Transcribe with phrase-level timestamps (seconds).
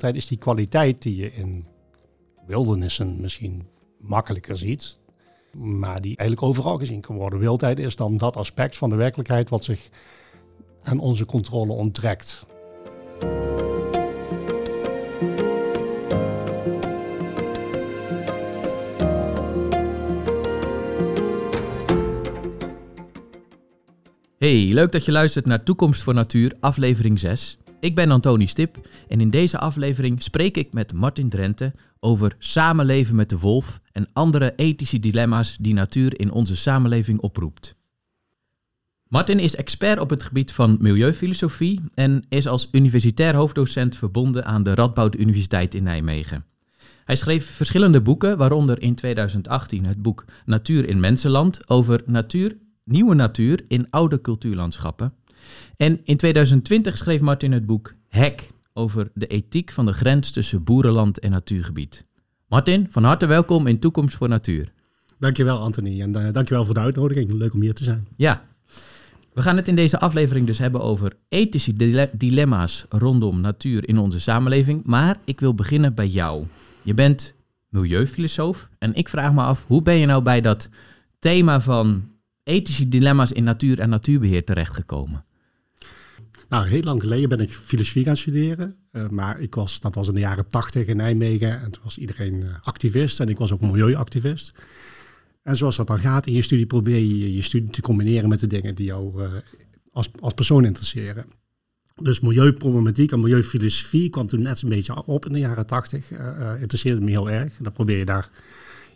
[0.00, 1.66] wildtijd is die kwaliteit die je in
[2.46, 3.66] wildernissen misschien
[3.98, 4.98] makkelijker ziet,
[5.52, 7.38] maar die eigenlijk overal gezien kan worden.
[7.38, 9.88] Wildtijd is dan dat aspect van de werkelijkheid wat zich
[10.82, 12.46] aan onze controle onttrekt.
[24.38, 27.59] Hey, leuk dat je luistert naar Toekomst voor Natuur, aflevering 6.
[27.80, 33.16] Ik ben Antoni Stip en in deze aflevering spreek ik met Martin Drenthe over samenleven
[33.16, 37.78] met de wolf en andere ethische dilemma's die natuur in onze samenleving oproept.
[39.08, 44.62] Martin is expert op het gebied van milieufilosofie en is als universitair hoofddocent verbonden aan
[44.62, 46.44] de Radboud Universiteit in Nijmegen.
[47.04, 53.14] Hij schreef verschillende boeken, waaronder in 2018 het boek Natuur in Mensenland over natuur, nieuwe
[53.14, 55.14] natuur in oude cultuurlandschappen.
[55.76, 60.64] En in 2020 schreef Martin het boek Hek over de ethiek van de grens tussen
[60.64, 62.04] boerenland en natuurgebied.
[62.48, 64.72] Martin, van harte welkom in Toekomst voor Natuur.
[65.18, 67.32] Dankjewel Anthony en uh, dankjewel voor de uitnodiging.
[67.32, 68.06] Leuk om hier te zijn.
[68.16, 68.42] Ja,
[69.32, 74.20] we gaan het in deze aflevering dus hebben over ethische dilemma's rondom natuur in onze
[74.20, 74.82] samenleving.
[74.84, 76.46] Maar ik wil beginnen bij jou.
[76.82, 77.34] Je bent
[77.68, 80.68] milieufilosoof en ik vraag me af, hoe ben je nou bij dat
[81.18, 82.08] thema van
[82.42, 85.24] ethische dilemma's in natuur en natuurbeheer terechtgekomen?
[86.50, 88.74] Nou, heel lang geleden ben ik filosofie gaan studeren.
[88.92, 91.60] Uh, maar ik was, dat was in de jaren tachtig in Nijmegen.
[91.60, 94.52] En toen was iedereen uh, activist en ik was ook milieuactivist.
[95.42, 98.40] En zoals dat dan gaat in je studie, probeer je je studie te combineren met
[98.40, 99.32] de dingen die jou uh,
[99.92, 101.24] als, als persoon interesseren.
[101.96, 106.10] Dus milieuproblematiek en milieufilosofie kwam toen net een beetje op in de jaren tachtig.
[106.60, 107.58] interesseerde me heel erg.
[107.58, 108.30] En dan probeer je daar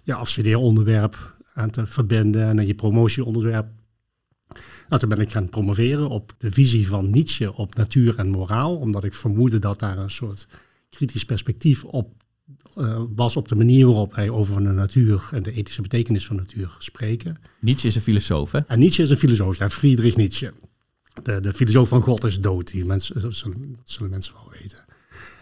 [0.02, 3.66] je afstudeeronderwerp aan te verbinden en je promotieonderwerp
[4.94, 8.76] nou, toen ben ik gaan promoveren op de visie van Nietzsche op natuur en moraal,
[8.76, 10.46] omdat ik vermoedde dat daar een soort
[10.90, 12.22] kritisch perspectief op
[12.76, 16.36] uh, was op de manier waarop wij over de natuur en de ethische betekenis van
[16.36, 17.36] natuur spreken.
[17.60, 18.58] Nietzsche is een filosoof, hè?
[18.58, 20.52] En Nietzsche is een filosoof, ja, Friedrich Nietzsche.
[21.22, 24.52] De, de filosoof van God is dood, die mensen, dat, zullen, dat zullen mensen wel
[24.60, 24.84] weten.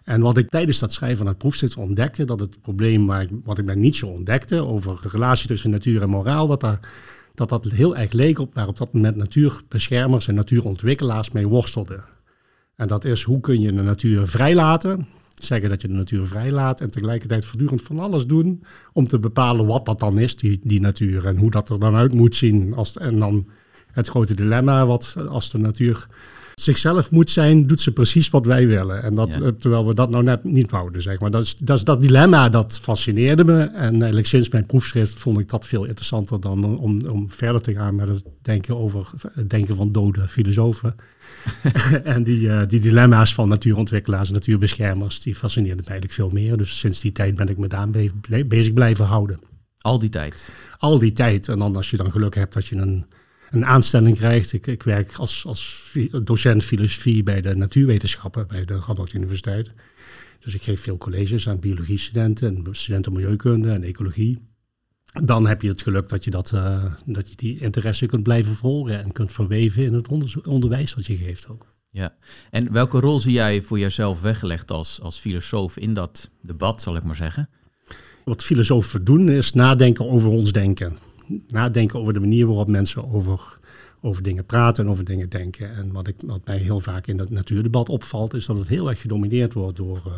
[0.05, 3.31] En wat ik tijdens dat schrijven van het proefschrift ontdekte, dat het probleem waar ik,
[3.45, 6.81] wat ik bij Nietzsche ontdekte over de relatie tussen natuur en moraal, dat daar
[7.35, 12.05] dat dat heel erg leek op waar op dat moment natuurbeschermers en natuurontwikkelaars mee worstelden.
[12.77, 16.81] En dat is hoe kun je de natuur vrijlaten, zeggen dat je de natuur vrijlaat
[16.81, 18.63] en tegelijkertijd voortdurend van alles doen
[18.93, 21.95] om te bepalen wat dat dan is, die, die natuur, en hoe dat er dan
[21.95, 22.75] uit moet zien.
[22.75, 23.49] Als, en dan
[23.93, 26.07] het grote dilemma, wat als de natuur
[26.55, 29.03] zichzelf moet zijn, doet ze precies wat wij willen.
[29.03, 31.31] En dat, terwijl we dat nou net niet wouden, zeg maar.
[31.31, 33.61] Dat, is, dat, is dat dilemma, dat fascineerde me.
[33.61, 37.73] En eigenlijk sinds mijn proefschrift vond ik dat veel interessanter dan om, om verder te
[37.73, 40.95] gaan met het denken over het denken van dode filosofen.
[42.05, 46.57] en die, uh, die dilemma's van natuurontwikkelaars en natuurbeschermers, die fascineerden mij eigenlijk veel meer.
[46.57, 47.89] Dus sinds die tijd ben ik me daar
[48.47, 49.41] bezig blijven houden.
[49.79, 50.49] Al die tijd?
[50.79, 51.49] Al die tijd.
[51.49, 53.05] En dan als je dan geluk hebt dat je een
[53.53, 54.53] een aanstelling krijgt.
[54.53, 55.93] Ik, ik werk als, als
[56.23, 59.75] docent filosofie bij de natuurwetenschappen bij de Radboud Universiteit.
[60.41, 64.39] Dus ik geef veel colleges aan biologie-studenten en studenten milieukunde en ecologie.
[65.23, 68.55] Dan heb je het geluk dat je, dat, uh, dat je die interesse kunt blijven
[68.55, 70.09] volgen en kunt verweven in het
[70.47, 71.67] onderwijs wat je geeft ook.
[71.91, 72.15] Ja,
[72.51, 76.97] en welke rol zie jij voor jezelf weggelegd als, als filosoof in dat debat, zal
[76.97, 77.49] ik maar zeggen?
[78.25, 80.99] Wat filosofen doen is nadenken over ons denken
[81.47, 83.59] nadenken over de manier waarop mensen over,
[84.01, 85.75] over dingen praten en over dingen denken.
[85.75, 88.89] En wat, ik, wat mij heel vaak in het natuurdebat opvalt, is dat het heel
[88.89, 90.13] erg gedomineerd wordt door, uh,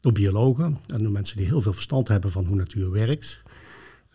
[0.00, 3.42] door biologen en door mensen die heel veel verstand hebben van hoe natuur werkt.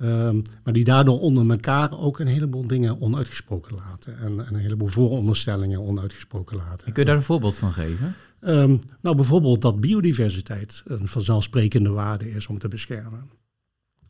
[0.02, 4.20] Um, maar die daardoor onder elkaar ook een heleboel dingen onuitgesproken laten.
[4.20, 6.88] En, en een heleboel vooronderstellingen onuitgesproken laten.
[6.88, 8.16] En kun je daar een voorbeeld van geven?
[8.42, 13.30] Um, nou, bijvoorbeeld dat biodiversiteit een vanzelfsprekende waarde is om te beschermen.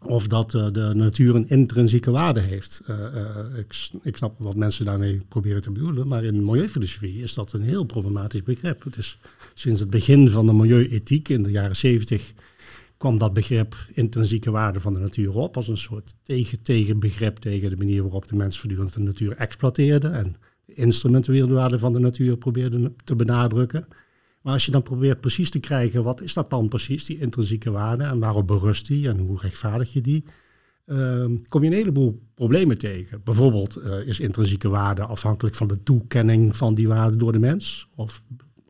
[0.05, 2.81] Of dat uh, de natuur een intrinsieke waarde heeft.
[2.89, 7.33] Uh, uh, ik, ik, snap wat mensen daarmee proberen te bedoelen, maar in milieufilosofie is
[7.33, 8.83] dat een heel problematisch begrip.
[8.83, 9.17] Het is
[9.53, 12.33] sinds het begin van de milieuethiek in de jaren zeventig
[12.97, 17.69] kwam dat begrip intrinsieke waarde van de natuur op als een soort tegen, tegenbegrip tegen
[17.69, 20.35] de manier waarop de mens voortdurend de natuur exploiteerde en
[20.65, 23.87] de waarde van de natuur probeerde te benadrukken.
[24.47, 27.71] Maar als je dan probeert precies te krijgen, wat is dat dan precies, die intrinsieke
[27.71, 30.23] waarde, en waarop berust die en hoe rechtvaardig je die,
[30.85, 33.21] uh, kom je een heleboel problemen tegen.
[33.23, 37.87] Bijvoorbeeld uh, is intrinsieke waarde afhankelijk van de toekenning van die waarde door de mens?
[37.95, 38.23] Of,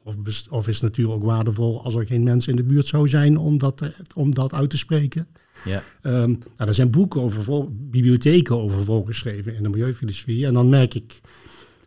[0.04, 0.16] of,
[0.50, 3.58] of is natuur ook waardevol als er geen mens in de buurt zou zijn om
[3.58, 3.84] dat,
[4.16, 5.28] om dat uit te spreken?
[5.66, 5.84] Ja.
[6.02, 10.46] Um, nou, er zijn boeken over, bibliotheken over voorgeschreven in de milieufilosofie.
[10.46, 11.22] En dan merk ik,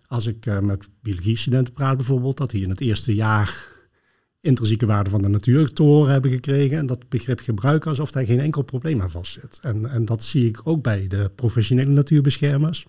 [0.06, 3.78] als ik uh, met biologie-studenten praat bijvoorbeeld, dat die in het eerste jaar
[4.40, 8.24] intrinsieke waarde van de natuur te horen hebben gekregen en dat begrip gebruiken alsof daar
[8.24, 9.58] geen enkel probleem aan vastzit.
[9.62, 12.86] En, en dat zie ik ook bij de professionele natuurbeschermers.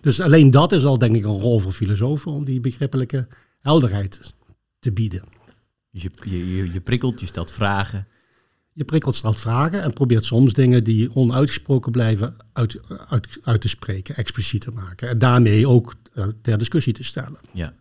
[0.00, 3.26] Dus alleen dat is al denk ik een rol voor filosofen om die begrippelijke
[3.60, 4.34] helderheid
[4.78, 5.22] te bieden.
[5.90, 8.06] Dus je, je, je prikkelt, je stelt vragen.
[8.72, 13.68] Je prikkelt, stelt vragen en probeert soms dingen die onuitgesproken blijven uit, uit, uit te
[13.68, 15.08] spreken, expliciet te maken.
[15.08, 17.38] En daarmee ook uh, ter discussie te stellen.
[17.52, 17.74] Ja.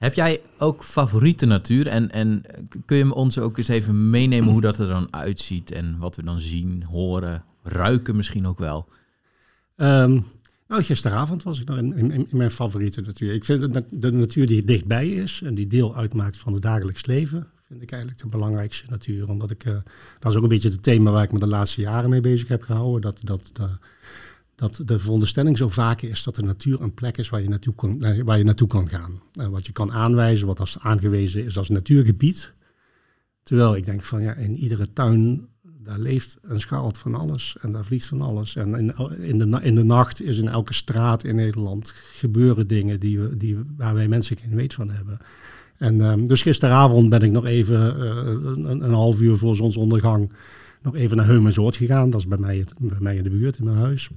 [0.00, 1.86] Heb jij ook favoriete natuur?
[1.86, 2.42] En, en
[2.84, 6.22] kun je ons ook eens even meenemen hoe dat er dan uitziet en wat we
[6.22, 8.88] dan zien, horen, ruiken misschien ook wel?
[9.76, 10.24] Um,
[10.68, 13.32] nou, gisteravond was ik nog in, in, mijn favoriete natuur.
[13.32, 17.46] Ik vind de, natuur die dichtbij is en die deel uitmaakt van het dagelijks leven,
[17.68, 19.28] vind ik eigenlijk de belangrijkste natuur.
[19.28, 19.72] Omdat ik, uh,
[20.18, 22.48] dat is ook een beetje het thema waar ik me de laatste jaren mee bezig
[22.48, 23.00] heb gehouden.
[23.00, 23.68] Dat, dat, de,
[24.60, 27.74] dat de veronderstelling zo vaak is dat de natuur een plek is waar je naartoe
[27.74, 29.22] kan, eh, waar je naartoe kan gaan.
[29.32, 32.54] En wat je kan aanwijzen, wat als aangewezen is als natuurgebied.
[33.42, 37.72] Terwijl ik denk van ja, in iedere tuin daar leeft en schuilt van alles en
[37.72, 38.56] daar vliegt van alles.
[38.56, 43.00] En in, in, de, in de nacht is in elke straat in Nederland gebeuren dingen
[43.00, 45.18] die we, die, waar wij mensen geen weet van hebben.
[45.76, 50.32] En um, dus gisteravond ben ik nog even een, een, half uur voor zonsondergang
[50.82, 52.10] nog even naar Heumensoort gegaan.
[52.10, 54.10] Dat is bij mij, bij mij in de buurt, in mijn huis.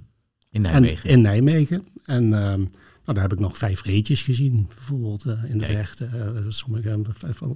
[0.54, 1.10] In Nijmegen?
[1.10, 1.86] En, in Nijmegen.
[2.06, 2.68] En nou,
[3.06, 6.10] daar heb ik nog vijf reetjes gezien, bijvoorbeeld uh, in de verte.
[6.14, 6.90] Uh, sommige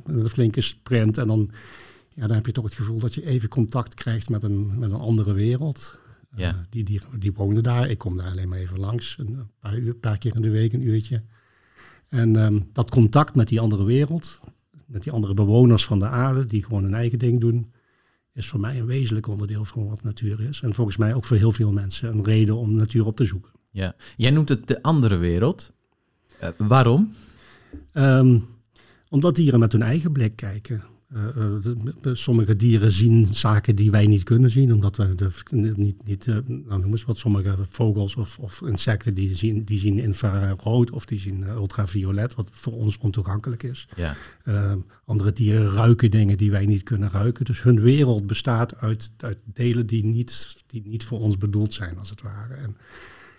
[0.06, 1.52] een flinke sprint en dan
[2.18, 4.92] ja, dan heb je toch het gevoel dat je even contact krijgt met een, met
[4.92, 6.00] een andere wereld.
[6.32, 6.66] Eh, ja.
[6.70, 7.90] die, die, die woonde daar.
[7.90, 10.74] Ik kom daar alleen maar even langs, een paar, uur, paar keer in de week,
[10.74, 11.24] een uurtje.
[12.10, 14.40] En ehm, dat contact met die andere wereld,
[14.86, 17.72] met die andere bewoners van de aarde, die gewoon hun eigen ding doen,
[18.38, 20.62] is voor mij een wezenlijk onderdeel van wat natuur is.
[20.62, 23.52] En volgens mij ook voor heel veel mensen een reden om natuur op te zoeken.
[23.72, 25.72] Ja, jij noemt het de andere wereld.
[26.44, 27.14] Uh, waarom?
[27.94, 28.46] Um,
[29.10, 30.84] omdat dieren met hun eigen blik kijken.
[31.16, 35.30] Uh, sommige dieren zien zaken die wij niet kunnen zien, omdat we de,
[35.76, 39.80] niet, niet uh, nou noem eens wat, sommige vogels of, of, insecten die zien, die
[39.80, 43.88] zien infrarood of die zien ultraviolet, wat voor ons ontoegankelijk is.
[43.96, 44.16] Ja.
[45.06, 47.46] andere dieren ruiken dingen die wij niet kunnen ruiken.
[47.46, 51.98] Dus hun wereld bestaat uit, uit delen die niet, die niet voor ons bedoeld zijn,
[51.98, 52.54] als het ware.
[52.54, 52.78] En,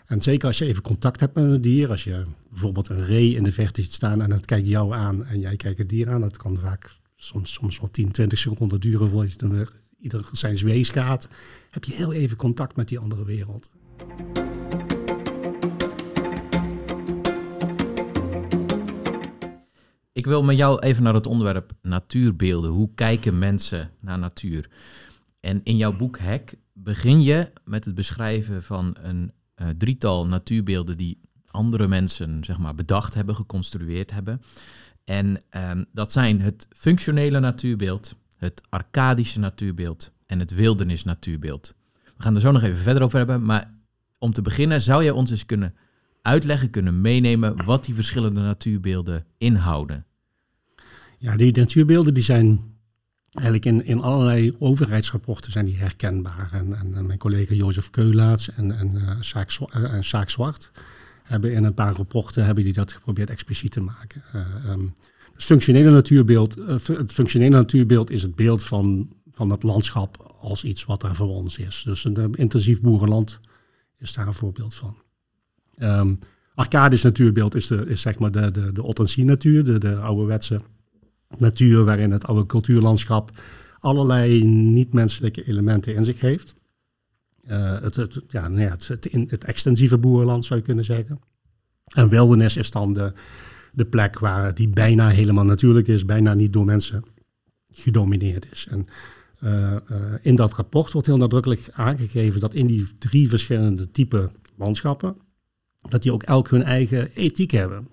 [0.07, 3.35] en zeker als je even contact hebt met een dier, als je bijvoorbeeld een ree
[3.35, 6.11] in de verte ziet staan en het kijkt jou aan en jij kijkt het dier
[6.11, 9.73] aan, dat kan vaak soms, soms wel 10, 20 seconden duren voordat je dan weer
[9.99, 11.29] ieder zijn zwees gaat,
[11.71, 13.71] heb je heel even contact met die andere wereld.
[20.13, 22.71] Ik wil met jou even naar het onderwerp natuurbeelden.
[22.71, 24.71] Hoe kijken mensen naar natuur?
[25.41, 30.97] En in jouw boek Hek begin je met het beschrijven van een uh, drietal natuurbeelden
[30.97, 31.21] die
[31.51, 34.43] andere mensen zeg maar, bedacht hebben, geconstrueerd hebben.
[35.09, 35.39] En
[35.71, 41.75] um, dat zijn het functionele natuurbeeld, het arcadische natuurbeeld en het wildernis natuurbeeld.
[42.17, 43.75] We gaan er zo nog even verder over hebben, maar
[44.19, 45.75] om te beginnen zou jij ons eens kunnen
[46.23, 50.07] uitleggen, kunnen meenemen wat die verschillende natuurbeelden inhouden.
[51.19, 52.61] Ja, die natuurbeelden die zijn
[53.33, 56.51] eigenlijk in, in allerlei overheidsrapporten zijn die herkenbaar.
[56.53, 60.71] En, en, mijn collega Jozef Keulaerts en, en, uh, Saak Zwart
[61.29, 64.23] hebben in een paar rapporten hebben die dat geprobeerd expliciet te maken.
[64.35, 64.95] Uh, um,
[65.33, 70.65] het functionele natuurbeeld, uh, het functionele natuurbeeld is het beeld van, van het landschap als
[70.65, 71.83] iets wat er voor ons is.
[71.85, 73.41] Dus een intensief boerenland
[73.99, 74.97] is daar een voorbeeld van.
[75.79, 76.19] Um,
[76.55, 80.61] arcadisch natuurbeeld is, de, is zeg maar de, de, de natuur, de, de ouderwetse
[81.37, 83.31] natuur waarin het oude cultuurlandschap
[83.79, 86.55] allerlei niet-menselijke elementen in zich heeft.
[87.51, 91.21] Uh, het, ja, nou het, in, het, extensieve boerenland zou je kunnen zeggen.
[91.85, 93.13] En wildernis is dan
[93.73, 97.05] de, plek waar die bijna helemaal natuurlijk is, bijna niet door mensen
[97.71, 98.67] gedomineerd is.
[98.71, 98.87] En
[99.45, 99.79] uh, uh,
[100.21, 105.17] in dat rapport wordt heel nadrukkelijk aangegeven dat in die drie verschillende type landschappen,
[105.89, 107.89] dat die ook elk hun eigen ethiek hebben.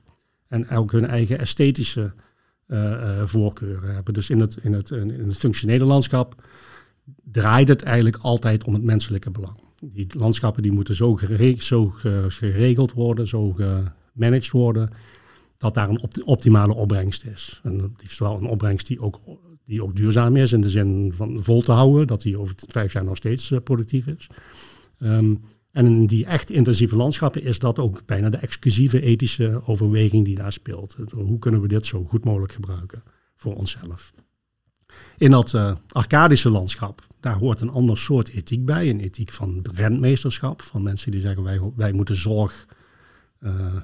[0.48, 2.14] En elk hun eigen esthetische
[3.26, 4.14] voorkeuren hebben.
[4.14, 6.44] Dus in het, in, het, in het functionele landschap
[7.24, 9.58] draait het eigenlijk altijd om het menselijke belang.
[9.82, 11.20] Die landschappen die moeten zo,
[11.60, 11.94] zo
[12.28, 14.90] geregeld worden, zo gemanaged worden,
[15.58, 17.60] dat daar een optimale opbrengst is.
[17.64, 19.20] En liefst wel een opbrengst die ook,
[19.66, 22.94] die ook duurzaam is, in de zin van vol te houden, dat die over vijf
[22.94, 24.28] jaar nog steeds uh, productief is.
[25.00, 30.26] Um, en in die echt intensieve landschappen is dat ook bijna de exclusieve ethische overweging
[30.26, 30.96] die daar speelt.
[31.12, 33.04] Hoe kunnen we dit zo goed mogelijk gebruiken
[33.36, 34.14] voor onszelf?
[35.18, 38.90] In dat uh, arcadische landschap, daar hoort een ander soort ethiek bij.
[38.90, 42.68] Een ethiek van rentmeesterschap, van mensen die zeggen wij, wij moeten zorg,
[43.40, 43.75] uh,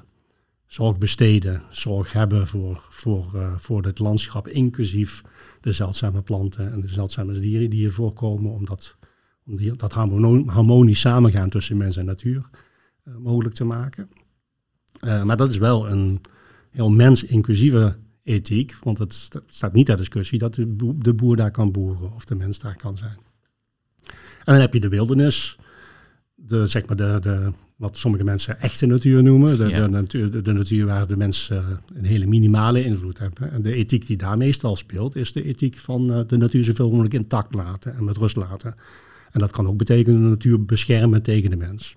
[0.66, 5.22] zorg besteden, zorg hebben voor, voor, uh, voor het landschap, inclusief
[5.60, 8.96] de zeldzame planten en de zeldzame dieren die hier voorkomen, om dat,
[9.46, 12.48] om die, dat harmonisch samengaan tussen mens en natuur
[13.18, 14.10] mogelijk te maken.
[15.00, 16.20] Maar dat is wel een
[16.70, 22.12] heel mens-inclusieve ethiek, want het staat niet ter discussie dat de boer, daar kan boeren
[22.12, 23.16] of de mens daar kan zijn.
[24.44, 25.58] En dan heb je de wildernis,
[26.34, 29.56] de, zeg maar de, de, wat sommige mensen echte natuur noemen.
[29.56, 33.50] De, de, natuur, de, natuur waar de mensen een hele minimale invloed hebben.
[33.50, 36.90] En de ethiek die daar meestal speelt, is de ethiek van uh, de natuur zoveel
[36.90, 38.74] mogelijk intact laten en met rust laten.
[39.30, 41.96] En dat kan ook betekenen de natuur beschermen tegen de mens.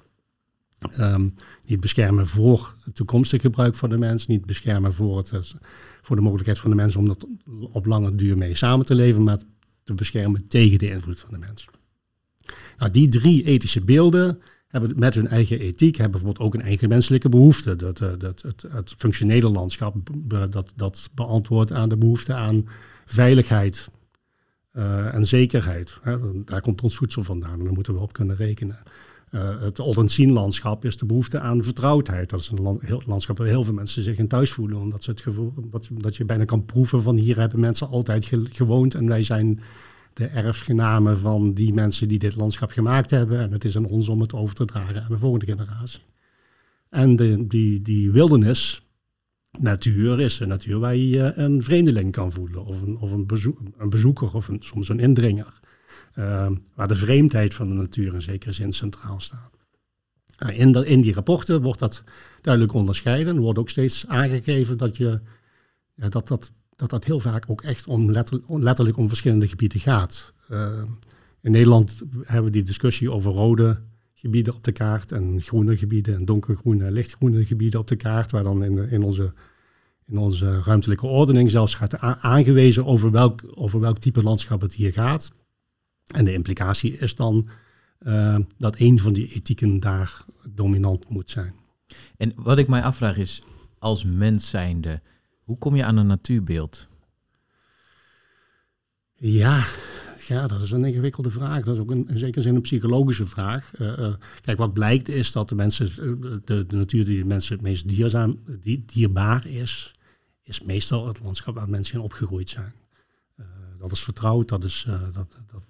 [1.00, 1.34] Um,
[1.68, 5.56] niet beschermen voor het toekomstig gebruik van de mens, niet beschermen voor, het,
[6.06, 7.28] voor de mogelijkheid van de mens om dat
[7.72, 9.38] op lange duur mee samen te leven, maar
[9.84, 11.68] te beschermen tegen de invloed van de mens.
[12.78, 16.90] Nou, die drie ethische beelden hebben met hun eigen ethiek, hebben bijvoorbeeld ook een eigen
[16.90, 17.76] menselijke behoefte.
[17.76, 19.96] Dat, eh, dat, het, het functionele landschap
[20.50, 22.68] dat, dat beantwoordt aan de behoefte aan
[23.06, 23.90] veiligheid
[24.74, 26.00] uh, en zekerheid.
[26.46, 28.78] Daar komt ons voedsel vandaan en daar moeten we op kunnen rekenen.
[29.36, 32.30] Uh, het Oldenzien-landschap is de behoefte aan vertrouwdheid.
[32.30, 34.78] Dat is een landschap waar heel veel mensen zich in thuis voelen.
[34.78, 38.32] Omdat ze het gevoel, dat, dat je bijna kan proeven van hier hebben mensen altijd
[38.52, 39.60] gewoond en wij zijn
[40.14, 43.40] de erfgenamen van die mensen die dit landschap gemaakt hebben.
[43.40, 46.02] En het is aan ons om het over te dragen aan de volgende generatie.
[46.90, 48.88] En de, die, die wildernis,
[49.60, 52.66] natuur, is een natuur waar je een vreemdeling kan voelen.
[52.66, 55.60] Of een, of een bezoeker of een, soms een indringer.
[56.16, 59.52] Uh, waar de vreemdheid van de natuur in zekere zin centraal staat.
[60.38, 62.04] Nou, in, in die rapporten wordt dat
[62.42, 63.36] duidelijk onderscheiden.
[63.36, 65.20] Er wordt ook steeds aangegeven dat je,
[65.96, 68.12] dat, dat dat dat heel vaak ook echt om
[68.48, 70.34] letterlijk om verschillende gebieden gaat.
[70.52, 70.84] Uh,
[71.42, 73.80] in Nederland hebben we die discussie over rode
[74.14, 78.32] gebieden op de kaart en groene gebieden en donkergroene en lichtgroene gebieden op de kaart,
[78.32, 79.34] waar dan in, in, onze,
[80.06, 84.94] in onze ruimtelijke ordening zelfs gaat aangewezen over welk, over welk type landschap het hier
[84.94, 85.32] gaat.
[86.06, 87.50] En de implicatie is dan
[88.02, 91.54] uh, dat een van die ethieken daar dominant moet zijn.
[92.18, 93.42] En wat ik mij afvraag is,
[93.80, 95.02] als mens zijnde,
[95.44, 96.88] hoe kom je aan een natuurbeeld?
[99.16, 99.66] Ja,
[100.28, 101.64] ja, dat is een ingewikkelde vraag.
[101.64, 103.72] Dat is ook een, in zekere zin een psychologische vraag.
[103.80, 107.26] Uh, uh, kijk, wat blijkt is dat de, mensen, eh, de, de natuur die de
[107.26, 109.94] mensen het meest dierzaam, die, dierbaar is,
[110.44, 112.74] is meestal het landschap waar mensen in opgegroeid zijn.
[113.40, 113.46] Uh,
[113.80, 115.65] dat is vertrouwd, dat, is, dat, dat,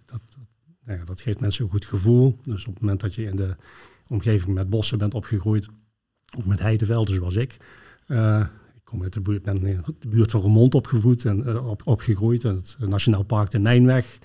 [0.85, 2.39] nou ja, dat geeft mensen een goed gevoel.
[2.43, 3.55] Dus op het moment dat je in de
[4.07, 5.67] omgeving met bossen bent opgegroeid,
[6.37, 7.57] of met heidevelden zoals ik,
[8.83, 12.43] kom uit de buurt, ben in de buurt van Remond opgevoed en uh, op, opgegroeid.
[12.43, 14.19] En het Nationaal Park de Nijnweg,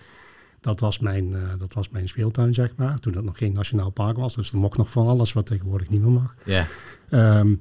[0.60, 2.98] dat was, mijn, uh, dat was mijn speeltuin, zeg maar.
[2.98, 4.34] Toen het nog geen Nationaal Park was.
[4.34, 6.34] Dus er mocht nog van alles wat tegenwoordig niet meer mag.
[6.44, 6.66] Yeah.
[7.10, 7.60] Um,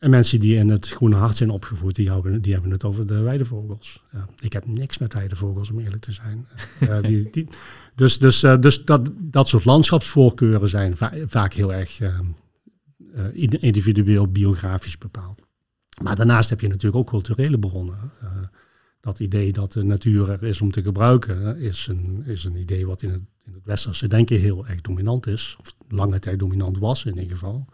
[0.00, 3.06] en mensen die in het Groene Hart zijn opgevoed, die hebben, die hebben het over
[3.06, 4.02] de weidevogels.
[4.14, 6.46] Uh, ik heb niks met weidevogels, om eerlijk te zijn.
[6.80, 7.48] Uh, die, die,
[7.94, 12.26] dus dus, uh, dus dat, dat soort landschapsvoorkeuren zijn va vaak heel erg ehm,
[13.60, 15.40] individueel biografisch bepaald.
[16.02, 17.98] Maar daarnaast heb je natuurlijk ook culturele bronnen.
[19.00, 22.86] Dat idee dat de natuur er is om te gebruiken, is een, is een idee
[22.86, 25.56] wat in het, in het westerse denken heel erg dominant is.
[25.60, 27.66] Of lange tijd dominant was in ieder geval.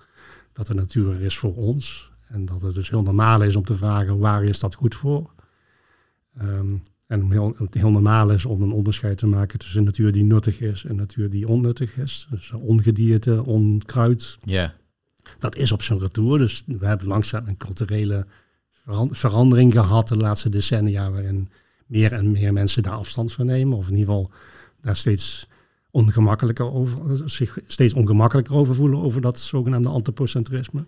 [0.53, 2.15] Dat de natuur er is voor ons.
[2.29, 5.31] En dat het dus heel normaal is om te vragen waar is dat goed voor.
[6.43, 10.25] Um, en heel, het heel normaal is om een onderscheid te maken tussen natuur die
[10.25, 12.27] nuttig is en natuur die onnuttig is.
[12.31, 14.39] Dus ongedierte, onkruid.
[14.45, 14.75] Ja
[15.39, 16.39] dat is op zijn retour.
[16.39, 18.27] Dus we hebben langzaam een culturele
[19.11, 21.51] verandering gehad de laatste decennia, waarin
[21.87, 23.79] meer en meer mensen daar afstand van nemen.
[23.79, 24.31] Of in ieder geval
[24.81, 25.49] daar steeds
[25.91, 30.85] ongemakkelijker over, zich steeds ongemakkelijker over voelen over dat zogenaamde antropocentrisme.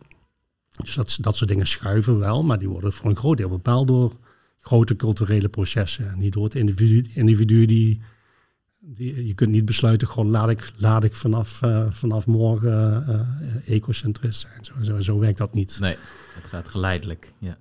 [0.82, 3.88] Dus dat, dat soort dingen schuiven wel, maar die worden voor een groot deel bepaald
[3.88, 4.16] door
[4.58, 6.18] grote culturele processen.
[6.18, 8.02] Niet door het individu, individu die
[9.26, 14.40] je kunt niet besluiten, gewoon laat ik, laat ik vanaf, uh, vanaf morgen uh, ecocentrist
[14.40, 14.64] zijn.
[14.64, 15.78] Zo, zo, zo, werkt dat niet.
[15.80, 15.96] Nee,
[16.34, 17.32] het gaat geleidelijk.
[17.38, 17.56] Ja.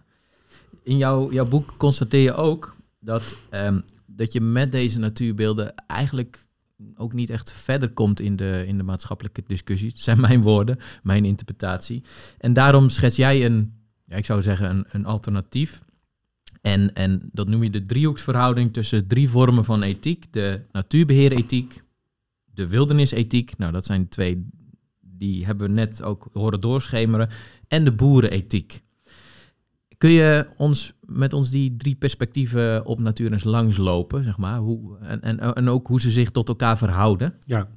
[0.83, 6.46] In jouw, jouw boek constateer je ook dat, um, dat je met deze natuurbeelden eigenlijk
[6.95, 9.89] ook niet echt verder komt in de, in de maatschappelijke discussie.
[9.89, 12.03] Dat zijn mijn woorden, mijn interpretatie.
[12.37, 13.73] En daarom schets jij een,
[14.05, 15.81] ja, ik zou zeggen, een, een alternatief
[16.61, 20.25] en, en dat noem je de driehoeksverhouding tussen drie vormen van ethiek.
[20.33, 21.83] De natuurbeheerethiek,
[22.45, 23.57] de wildernisethiek.
[23.57, 24.47] Nou, dat zijn twee
[25.01, 27.29] die hebben we net ook horen doorschemeren.
[27.67, 28.83] En de boerenethiek.
[29.97, 34.57] Kun je ons met ons die drie perspectieven op natuur eens langslopen, zeg maar?
[34.57, 37.33] Hoe, en, en, en ook hoe ze zich tot elkaar verhouden?
[37.45, 37.69] Ja,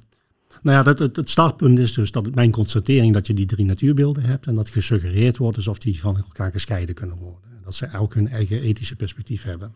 [0.61, 4.23] Nou ja, dat, het, startpunt is dus dat mijn constatering dat je die drie natuurbeelden
[4.23, 7.49] hebt en dat gesuggereerd wordt alsof die van elkaar gescheiden kunnen worden.
[7.63, 9.73] Dat ze elk hun eigen ethische perspectief hebben.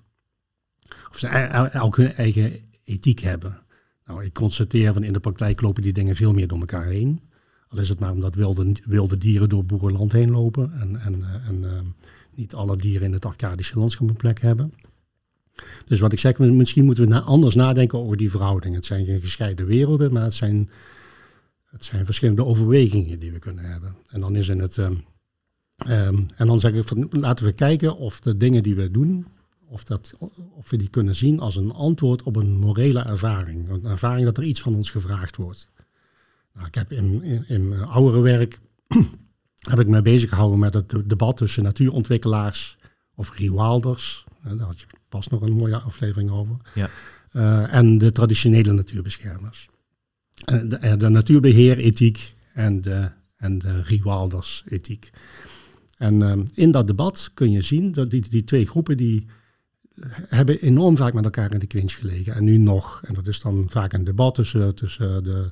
[1.09, 2.51] Of ze elk hun eigen
[2.83, 3.57] ethiek hebben.
[4.05, 7.21] Nou, ik constateer van in de praktijk lopen die dingen veel meer door elkaar heen.
[7.67, 11.47] Al is het maar omdat wilde, wilde dieren door boerenland heen lopen en, en, eh,
[11.47, 11.71] en uh,
[12.35, 14.73] niet alle dieren in het Arcadische landschap een plek hebben.
[15.85, 18.75] Dus wat ik zeg, misschien moeten we na, anders nadenken over die verhouding.
[18.75, 20.69] Het zijn geen gescheiden werelden, maar het zijn,
[21.65, 23.95] het zijn verschillende overwegingen die we kunnen hebben.
[24.09, 24.77] En dan is in het.
[24.77, 25.03] Um,
[25.87, 29.25] um, en dan zeg ik van laten we kijken of de dingen die we doen,
[29.67, 30.13] of, dat,
[30.55, 33.69] of we die kunnen zien als een antwoord op een morele ervaring.
[33.69, 35.69] Een ervaring dat er iets van ons gevraagd wordt.
[36.53, 38.59] Nou, ik heb in, in, in werk
[39.69, 42.77] heb ik me bezig gehouden met het debat tussen natuurontwikkelaars
[43.15, 44.25] of rewilders.
[44.43, 46.55] Daar had je pas nog een mooie aflevering over.
[46.73, 46.89] Ja.
[47.31, 49.69] Uh, en de traditionele natuurbeschermers.
[50.51, 55.11] Uh, de, de natuurbeheerethiek en de, en de rewilders-ethiek.
[55.97, 59.25] En ehm, in dat debat kun je zien dat die, die twee groepen die
[60.27, 62.33] hebben enorm vaak met elkaar in de clinch gelegen.
[62.33, 63.01] En nu nog.
[63.05, 65.51] En dat is dan vaak een debat tussen, tussen de,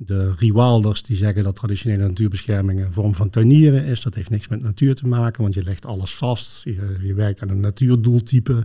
[0.00, 4.02] de rewilders die zeggen dat traditionele natuurbescherming een vorm van tuinieren is.
[4.02, 6.62] Dat heeft niks met natuur te maken, want je legt alles vast.
[6.64, 8.64] Je, werkt aan een natuurdoeltype.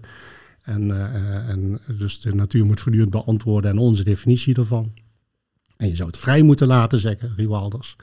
[0.62, 4.94] En, uh, en dus de natuur moet voortdurend beantwoorden en onze definitie ervan.
[5.78, 7.96] En je zou het vrij moeten laten, zeggen rewilders.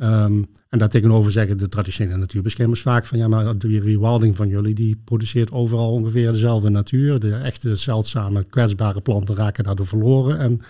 [0.00, 4.74] Um, en daartegenover zeggen de traditionele natuurbeschermers vaak van ja, maar die rewilding van jullie
[4.74, 7.18] die produceert overal ongeveer dezelfde natuur.
[7.20, 10.38] De echte zeldzame kwetsbare planten raken daardoor verloren.
[10.38, 10.60] En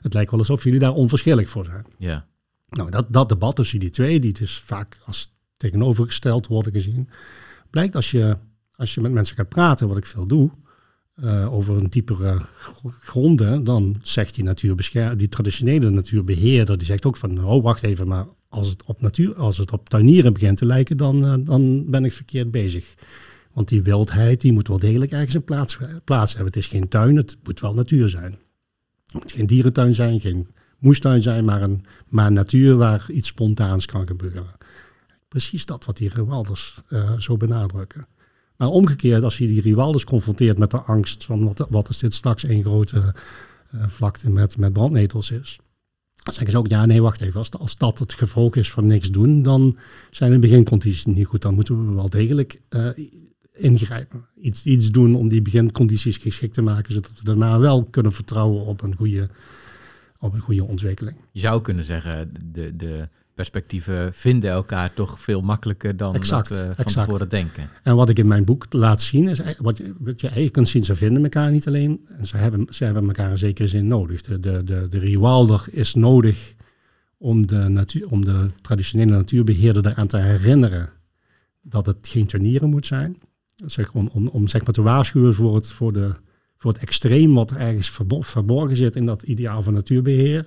[0.00, 1.86] het lijkt wel alsof jullie daar onverschillig voor zijn.
[1.98, 2.26] Ja.
[2.68, 7.08] Nou, dat, dat debat tussen die twee, die dus vaak als tegenovergesteld worden gezien,
[7.70, 8.36] blijkt als je,
[8.74, 10.50] als je met mensen gaat praten, wat ik veel doe,
[11.16, 12.40] uh, over een diepere
[13.00, 14.44] gronden, dan zegt die
[15.16, 19.34] die traditionele natuurbeheerder, die zegt ook van, oh wacht even, maar als het op natuur,
[19.34, 22.94] als het op tuinieren begint te lijken, dan, uh, dan ben ik verkeerd bezig.
[23.52, 26.52] Want die wildheid, die moet wel degelijk ergens een plaats, plaats hebben.
[26.52, 28.38] Het is geen tuin, het moet wel natuur zijn.
[29.08, 30.46] Het moet geen dierentuin zijn, geen
[30.78, 34.56] moestuin zijn, maar een maar natuur waar iets spontaans kan gebeuren.
[35.28, 38.06] Precies dat wat die Rewalders uh, zo benadrukken.
[38.56, 42.14] Maar omgekeerd, als je die Rewalders confronteert met de angst van wat, wat is dit
[42.14, 43.14] straks een grote
[43.74, 45.58] uh, vlakte met, met brandnetels is.
[46.22, 48.86] Dan zeggen ze ook, ja nee, wacht even, als, als dat het gevolg is van
[48.86, 49.76] niks doen, dan
[50.10, 51.42] zijn de begincondities niet goed.
[51.42, 52.88] Dan moeten we wel degelijk uh,
[53.58, 54.24] ingrijpen.
[54.40, 58.64] Iets, iets doen om die begincondities geschikt te maken, zodat we daarna wel kunnen vertrouwen
[58.64, 59.28] op een goede,
[60.18, 61.16] op een goede ontwikkeling.
[61.32, 66.58] Je zou kunnen zeggen, de, de perspectieven vinden elkaar toch veel makkelijker dan exact, dat
[66.58, 67.06] we van exact.
[67.06, 67.68] tevoren denken.
[67.82, 70.68] En wat ik in mijn boek laat zien, is wat je, wat je eigenlijk kunt
[70.68, 73.86] zien, ze vinden elkaar niet alleen, en ze hebben, ze hebben elkaar in zekere zin
[73.86, 74.22] nodig.
[74.22, 76.54] De, de, de, de rewilder is nodig
[77.18, 80.88] om de, natuur, om de traditionele natuurbeheerder eraan te herinneren
[81.62, 83.16] dat het geen tuinieren moet zijn.
[83.66, 86.12] Zeg, om, om, om zeg maar te waarschuwen voor het, voor, de,
[86.56, 87.90] voor het extreem wat er ergens
[88.20, 90.46] verborgen zit in dat ideaal van natuurbeheer.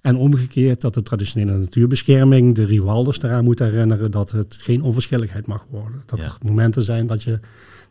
[0.00, 5.46] En omgekeerd dat de traditionele natuurbescherming de rewilders eraan moet herinneren dat het geen onverschilligheid
[5.46, 6.02] mag worden.
[6.06, 6.24] Dat ja.
[6.24, 7.40] er momenten zijn dat je,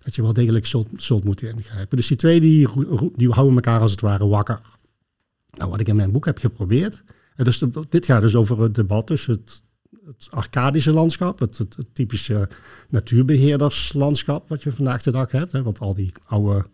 [0.03, 1.97] dat je wel degelijk zult, zult moeten ingrijpen.
[1.97, 2.67] Dus die twee die,
[3.15, 4.61] die houden elkaar als het ware wakker.
[5.51, 7.03] Nou, wat ik in mijn boek heb geprobeerd.
[7.35, 9.63] Dus dit gaat dus over het debat tussen het,
[10.05, 11.59] het Arcadische landschap, het,
[11.93, 12.49] typische
[12.89, 15.51] natuurbeheerderslandschap wat je vandaag de dag hebt.
[15.51, 16.65] Hè, want al die oude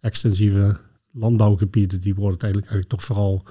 [0.00, 0.76] extensieve
[1.12, 3.42] landbouwgebieden, die worden eigenlijk, eigenlijk toch vooral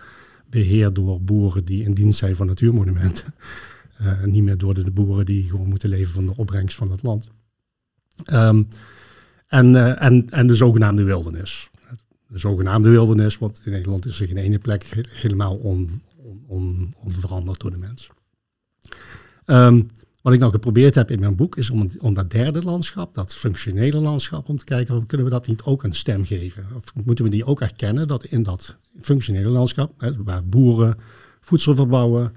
[0.50, 3.34] beheerd door boeren die in dienst zijn van natuurmonumenten.
[3.98, 7.04] En niet meer door de boeren die gewoon moeten leven van de opbrengst van het
[7.04, 7.30] land.
[8.32, 8.68] Um,
[9.48, 11.70] en, uh, en, en de zogenaamde wildernis.
[12.28, 16.02] De zogenaamde wildernis, want in Nederland is er geen ene plek helemaal on,
[16.48, 18.10] on, onveranderd door de mens.
[19.46, 19.88] Um,
[20.24, 23.36] wat ik nou geprobeerd heb in mijn boek is om, om dat derde landschap, dat
[23.36, 26.66] functionele landschap, om te kijken, kunnen we dat niet ook een stem geven?
[26.76, 30.98] Of moeten we die ook erkennen dat in dat functionele landschap, hè, waar boeren
[31.42, 32.36] voedsel verbouwen,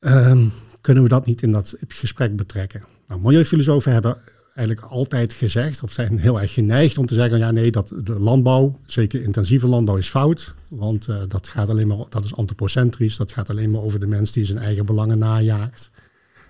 [0.00, 2.84] um, kunnen we dat niet in dat gesprek betrekken?
[3.08, 4.16] Nou, milieufilosofen hebben
[4.58, 8.18] eigenlijk altijd gezegd, of zijn heel erg geneigd om te zeggen, ja nee, dat de
[8.18, 10.54] landbouw, zeker intensieve landbouw, is fout.
[10.68, 14.06] Want uh, dat gaat alleen maar, dat is antropocentrisch, dat gaat alleen maar over de
[14.06, 15.90] mens die zijn eigen belangen najaagt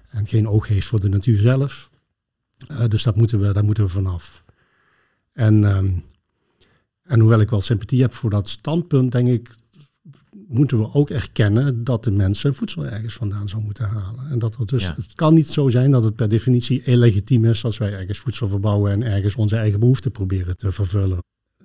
[0.09, 1.91] en geen oog heeft voor de natuur zelf.
[2.71, 4.45] Uh, dus dat moeten we, daar moeten we vanaf.
[5.33, 6.05] En, um,
[7.03, 9.55] en hoewel ik wel sympathie heb voor dat standpunt, denk ik,
[10.49, 14.31] moeten we ook erkennen dat de mensen voedsel ergens vandaan zou moeten halen.
[14.31, 14.95] En dat er dus, ja.
[14.97, 18.49] het kan niet zo zijn dat het per definitie illegitiem is als wij ergens voedsel
[18.49, 21.19] verbouwen en ergens onze eigen behoeften proberen te vervullen.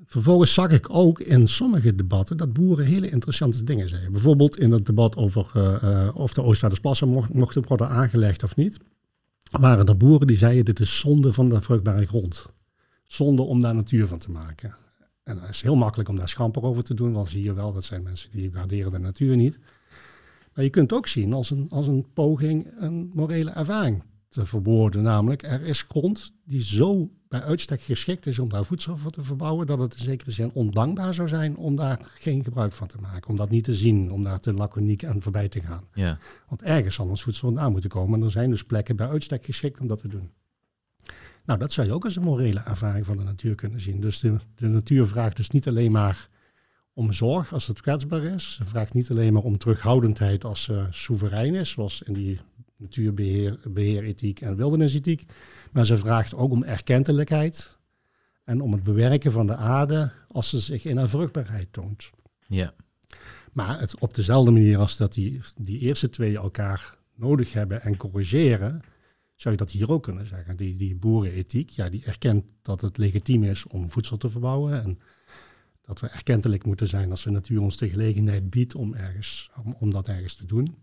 [0.05, 4.11] vervolgens zag ik ook in sommige debatten dat boeren hele interessante dingen zeggen.
[4.11, 8.79] Bijvoorbeeld in het debat over uh, of de Oostvaardersplassen mocht, mochten worden aangelegd of niet.
[9.51, 12.45] Waren er boeren die zeiden dit is zonde van de vruchtbare grond.
[13.03, 14.75] Zonde om daar natuur van te maken.
[15.23, 17.73] En dat is heel makkelijk om daar schamper over te doen, want zie je wel,
[17.73, 19.59] dat zijn mensen die waarderen de natuur niet.
[20.53, 25.03] Maar je kunt ook zien als een, als een poging een morele ervaring te verwoorden.
[25.03, 29.23] Namelijk, er is grond die zo bij uitstek geschikt is om daar voedsel voor te
[29.23, 32.97] verbouwen, dat het in zekere zin ondankbaar zou zijn om daar geen gebruik van te
[33.01, 33.29] maken.
[33.29, 35.83] Om dat niet te zien, om daar te laconiek aan voorbij te gaan.
[35.93, 36.17] Ja.
[36.47, 38.19] Want ergens zal ons voedsel vandaan moeten komen.
[38.19, 40.31] En er zijn dus plekken bij uitstek geschikt om dat te doen.
[41.45, 44.01] Nou, dat zou je ook als een morele ervaring van de natuur kunnen zien.
[44.01, 46.29] Dus de, de natuur vraagt dus niet alleen maar
[46.93, 48.53] om zorg als het kwetsbaar is.
[48.53, 52.39] Ze vraagt niet alleen maar om terughoudendheid als ze soeverein is, zoals in die
[52.77, 55.23] natuurbeheer, beheerethiek en wildernisethiek.
[55.71, 57.77] Maar ze vraagt ook om erkentelijkheid
[58.43, 62.09] en om het bewerken van de aarde als ze zich in haar vruchtbaarheid toont.
[62.47, 62.73] Ja.
[63.53, 67.97] Maar het, op dezelfde manier als dat die, die eerste twee elkaar nodig hebben en
[67.97, 68.81] corrigeren,
[69.43, 70.55] zou je dat hier ook kunnen zeggen.
[70.55, 74.99] Die, die boerenethiek, ja, die erkent dat het legitiem is om voedsel te verbouwen en
[75.81, 79.75] dat we erkentelijk moeten zijn als de natuur ons de gelegenheid biedt om, ergens, om,
[79.79, 80.75] om dat ergens te doen.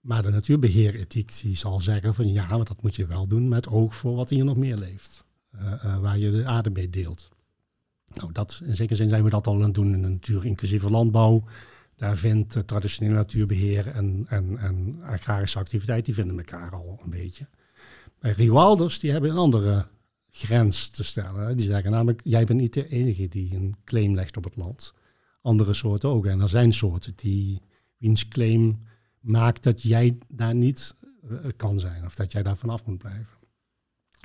[0.00, 3.68] Maar de natuurbeheerethiek die zal zeggen van ja, maar dat moet je wel doen met
[3.68, 5.24] oog voor wat hier nog meer leeft.
[5.54, 7.28] Uh, uh, waar je de aarde mee deelt.
[8.12, 10.90] Nou, dat, in zekere zin zijn we dat al aan het doen in de natuur-inclusieve
[10.90, 11.44] landbouw.
[11.96, 17.46] Daar vindt traditioneel natuurbeheer en, en, en agrarische activiteit, die vinden elkaar al een beetje.
[18.18, 19.86] Bij die hebben een andere
[20.30, 21.56] grens te stellen.
[21.56, 24.94] Die zeggen namelijk, jij bent niet de enige die een claim legt op het land.
[25.42, 26.26] Andere soorten ook.
[26.26, 27.60] En er zijn soorten die
[27.96, 28.78] wiens claim
[29.20, 30.94] maakt dat jij daar niet
[31.30, 32.04] uh, kan zijn.
[32.04, 33.26] Of dat jij daar vanaf moet blijven.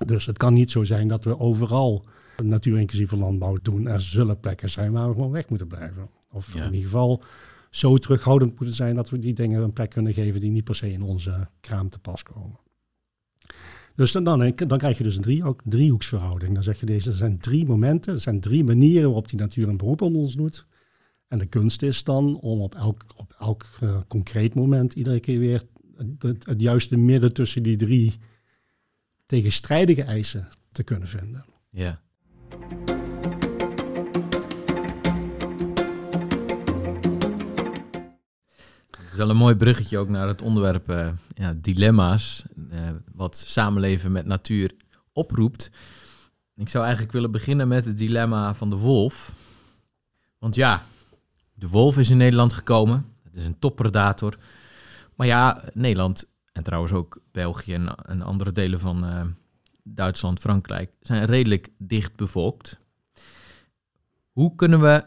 [0.06, 2.06] Dus het kan niet zo zijn dat we overal
[2.44, 3.88] natuurinclusieve landbouw doen.
[3.88, 6.10] Er zullen plekken zijn waar we gewoon weg moeten blijven.
[6.32, 6.60] Of ja.
[6.60, 7.24] in ieder geval
[7.70, 10.76] zo terughoudend moeten zijn dat we die dingen een plek kunnen geven die niet per
[10.76, 12.60] se in onze kraam te pas komen.
[13.96, 16.54] Dus dan, dan, dan krijg je dus een driehoeksverhouding.
[16.54, 19.68] Dan zeg je deze, er zijn drie momenten, er zijn drie manieren waarop die natuur
[19.68, 20.66] een beroep op ons doet.
[21.28, 25.40] En de kunst is dan om op elk, op elk uh, concreet moment iedere keer
[25.40, 25.64] weer
[26.18, 28.14] het, juiste midden tussen die drie
[29.26, 31.46] tegenstrijdige eisen te kunnen vinden.
[31.70, 32.02] Ja.
[39.12, 42.80] Is wel een mooi bruggetje ook naar het onderwerp uh, ja, dilemma's, uh,
[43.14, 44.72] wat samenleven met natuur
[45.14, 45.72] oproept.
[46.56, 49.34] Ik zou eigenlijk willen beginnen met het dilemma van de wolf.
[50.38, 50.84] Want ja,
[51.54, 53.06] de wolf is in Nederland gekomen.
[53.24, 54.38] Het is een toppredator.
[55.16, 59.22] Maar ja, Nederland en trouwens ook België en, andere delen van uh,
[59.84, 62.80] Duitsland, Frankrijk zijn redelijk dicht bevolkt.
[64.32, 65.06] Hoe kunnen we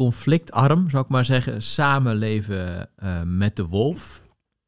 [0.00, 4.22] conflictarm, zou ik maar zeggen, samenleven uh, met de wolf,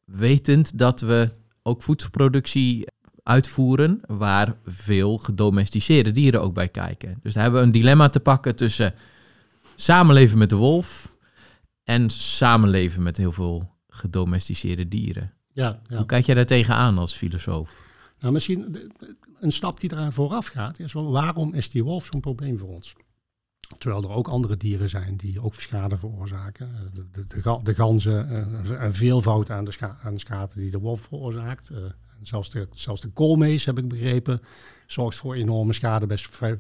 [0.05, 1.31] wetend dat we
[1.63, 2.87] ook voedselproductie
[3.23, 7.19] uitvoeren waar veel gedomesticeerde dieren ook bij kijken.
[7.23, 8.95] Dus daar hebben we een dilemma te pakken tussen
[9.77, 11.17] samenleven met de wolf
[11.85, 15.33] en samenleven met heel veel gedomesticeerde dieren.
[15.53, 15.97] Ja, ja.
[15.97, 17.71] Hoe kijk jij daar tegenaan als filosoof?
[18.21, 18.91] Nou, misschien
[19.41, 22.95] een stap die eraan vooraf gaat, is waarom is die wolf zo'n probleem voor ons?
[23.79, 26.91] Terwijl er ook andere dieren zijn die ook schade veroorzaken.
[26.95, 30.79] De, de, de, de ganzen, een veelvoud aan de, scha aan de schade die de
[30.79, 31.71] wolf veroorzaakt.
[31.71, 31.79] Uh,
[32.21, 34.41] zelfs, de, zelfs de koolmees, heb ik begrepen,
[34.87, 36.19] zorgt voor enorme schade bij,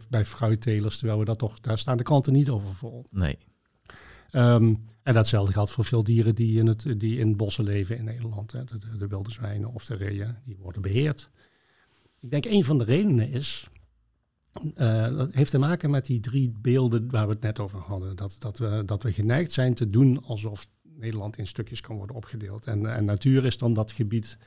[0.09, 0.99] bij fruittelers.
[0.99, 3.07] Terwijl we dat toch, daar staan de klanten niet over vol.
[3.11, 3.39] Nee.
[4.33, 8.05] Um, en datzelfde geldt voor veel dieren die in, het, die in bossen leven in
[8.05, 8.53] Nederland.
[8.53, 8.65] Hè.
[8.65, 11.31] De, de, de wilde zwijnen of de reeën, die worden beheerd.
[12.21, 13.69] Ik denk een van de redenen is,
[14.77, 18.17] uh, dat heeft te maken met die drie beelden waar we het net over hadden.
[18.17, 22.17] Dat, dat, we, dat we geneigd zijn te doen alsof Nederland in stukjes kan worden
[22.17, 22.67] opgedeeld.
[22.67, 24.39] En, en natuur is dan dat gebied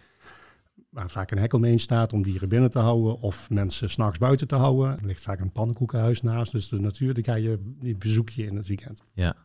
[0.89, 4.47] waar vaak een hek omheen staat om dieren binnen te houden of mensen s'nachts buiten
[4.47, 4.97] te houden.
[4.99, 8.45] Er ligt vaak een pannenkoekenhuis naast, dus de natuur die, ga je, die bezoek je
[8.45, 9.01] in het weekend.
[9.13, 9.35] Ja.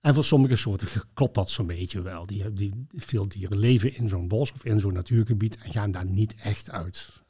[0.00, 2.26] En voor sommige soorten klopt dat zo'n beetje wel.
[2.26, 6.06] Die, die, veel dieren leven in zo'n bos of in zo'n natuurgebied en gaan daar
[6.06, 7.22] niet echt uit.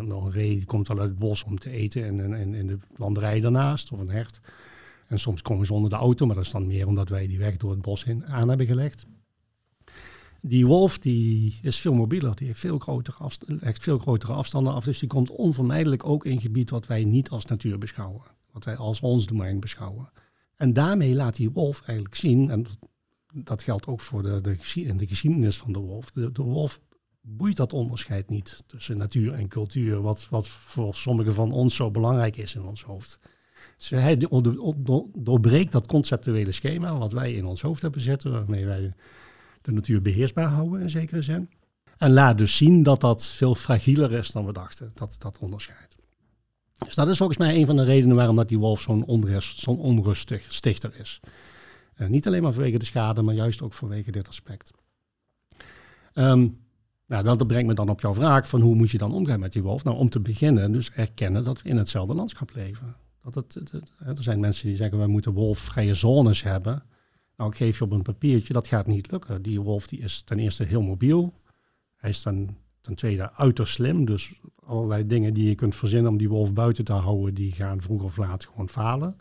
[0.00, 2.66] Nog een ree die komt wel uit het bos om te eten in, in, in
[2.66, 4.40] de landerij daarnaast, of een hert.
[5.06, 7.38] En soms komen ze onder de auto, maar dat is dan meer omdat wij die
[7.38, 9.06] weg door het bos in aan hebben gelegd.
[10.40, 13.30] Die wolf die is veel mobieler, die heeft veel grotere,
[13.60, 14.84] echt veel grotere afstanden af.
[14.84, 18.22] Dus die komt onvermijdelijk ook in gebied wat wij niet als natuur beschouwen.
[18.52, 20.10] Wat wij als ons domein beschouwen.
[20.56, 22.66] En daarmee laat die wolf eigenlijk zien, en
[23.32, 24.56] dat geldt ook voor de, de,
[24.96, 26.10] de geschiedenis van de wolf.
[26.10, 26.80] De, de wolf
[27.36, 31.90] boeit dat onderscheid niet tussen natuur en cultuur, wat, wat voor sommigen van ons zo
[31.90, 33.18] belangrijk is in ons hoofd.
[33.76, 34.16] Dus hij
[35.14, 38.94] doorbreekt dat conceptuele schema wat wij in ons hoofd hebben zitten, waarmee wij
[39.62, 41.50] de natuur beheersbaar houden in zekere zin.
[41.98, 45.96] En laat dus zien dat dat veel fragieler is dan we dachten, dat, dat onderscheid.
[46.78, 49.58] Dus dat is volgens mij een van de redenen waarom dat die wolf zo'n onrust,
[49.58, 51.20] zo'n onrustig stichter is.
[51.96, 54.70] Uh, niet alleen maar vanwege de schade, maar juist ook vanwege dit aspect.
[56.14, 56.66] Um,
[57.08, 59.52] nou, dat brengt me dan op jouw vraag van hoe moet je dan omgaan met
[59.52, 59.84] die wolf?
[59.84, 62.96] Nou, om te beginnen dus erkennen dat we in hetzelfde landschap leven.
[63.22, 66.82] Dat het, er zijn mensen die zeggen, we moeten wolfvrije zones hebben.
[67.36, 69.42] Nou, ik geef je op een papiertje, dat gaat niet lukken.
[69.42, 71.34] Die wolf die is ten eerste heel mobiel.
[71.96, 74.04] Hij is ten, ten tweede uiterst slim.
[74.04, 77.82] Dus allerlei dingen die je kunt verzinnen om die wolf buiten te houden, die gaan
[77.82, 79.16] vroeg of laat gewoon falen.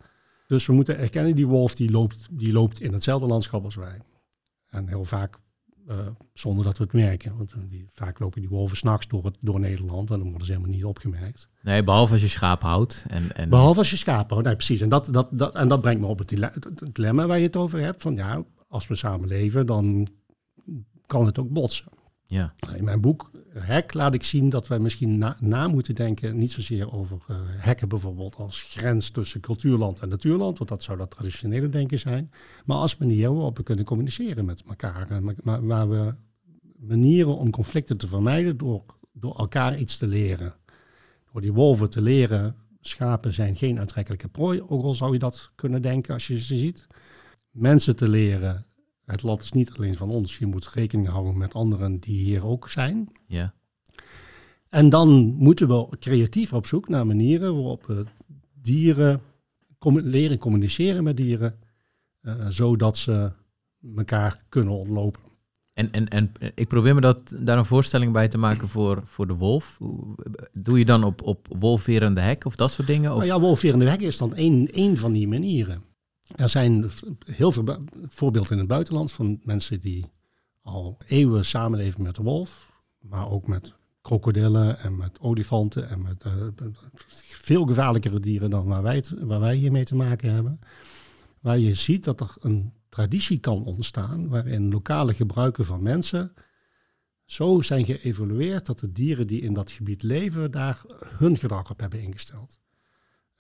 [0.47, 4.01] Dus we moeten erkennen, die wolf die loopt, die loopt in hetzelfde landschap als wij.
[4.69, 5.39] En heel vaak
[6.33, 7.37] zonder dat we het merken.
[7.37, 10.75] Want die, vaak lopen die wolven s'nachts door, door Nederland en dan worden ze helemaal
[10.75, 11.49] niet opgemerkt.
[11.61, 13.05] Nee, behalve als je schaap houdt.
[13.07, 13.49] En, en...
[13.49, 14.81] Behalve als je schaap houdt, nee, precies.
[14.81, 16.35] En dat, dat, dat, en dat brengt me op het
[16.93, 18.01] dilemma waar je het over hebt.
[18.01, 20.07] Van ja, als we samen leven, dan
[21.05, 21.87] kan het ook botsen.
[22.25, 22.53] Ja.
[22.75, 26.93] In mijn boek Hek laat ik zien dat wij misschien na, moeten denken, niet zozeer
[26.93, 31.69] over uh, hekken bijvoorbeeld als grens tussen cultuurland en natuurland, want dat zou dat traditionele
[31.69, 32.31] denken zijn,
[32.65, 35.11] maar als manier waarop we kunnen communiceren met elkaar.
[35.11, 36.13] En waar we
[36.77, 40.53] manieren om conflicten te vermijden door, door elkaar iets te leren.
[41.31, 45.51] Door die wolven te leren, schapen zijn geen aantrekkelijke prooi, ook al zou je dat
[45.55, 46.87] kunnen denken als je ze ziet.
[47.51, 48.65] Mensen te leren,
[49.07, 50.37] het lot is niet alleen van ons.
[50.37, 53.09] Je moet rekening houden met anderen die hier ook zijn.
[53.27, 53.53] Ja.
[54.69, 58.05] En dan moeten we creatief op zoek naar manieren waarop we
[58.61, 59.21] dieren
[59.93, 61.59] leren communiceren met dieren,
[62.21, 63.31] uh, zodat ze
[63.95, 65.21] elkaar kunnen ontlopen.
[65.73, 69.27] En, en, en ik probeer me dat, daar een voorstelling bij te maken voor, voor
[69.27, 69.77] de wolf.
[70.51, 73.11] Doe je dan op, op wolverende hek of dat soort dingen?
[73.11, 73.17] Of?
[73.17, 75.83] Nou ja, wolverende hek is dan één, één van die manieren.
[76.35, 76.89] Er zijn
[77.25, 80.05] heel veel voorbeelden in het buitenland van mensen die
[80.61, 86.23] al eeuwen samenleven met de wolf, maar ook met krokodillen en met olifanten en met
[86.25, 86.33] uh,
[87.17, 90.59] veel gevaarlijkere dieren dan waar wij, waar wij hiermee te maken hebben.
[91.39, 96.33] Waar je ziet dat er een traditie kan ontstaan waarin lokale gebruiken van mensen
[97.25, 100.81] zo zijn geëvolueerd dat de dieren die in dat gebied leven daar
[101.17, 102.59] hun gedrag op hebben ingesteld.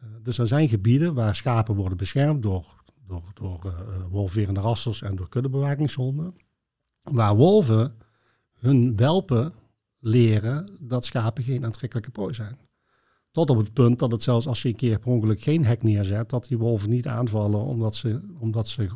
[0.03, 2.76] Uh, dus er zijn gebieden waar schapen worden beschermd door
[3.07, 3.73] door, door uh,
[4.09, 6.35] wolverende en door kuddebewakingshonden.
[7.01, 7.95] Waar wolven
[8.53, 9.53] hun welpen
[9.99, 12.57] leren dat schapen geen aantrekkelijke prooi zijn.
[13.31, 15.83] Tot op het punt dat het zelfs als je een keer per ongeluk geen hek
[15.83, 18.89] neerzet, dat die wolven niet aanvallen omdat ze, omdat ze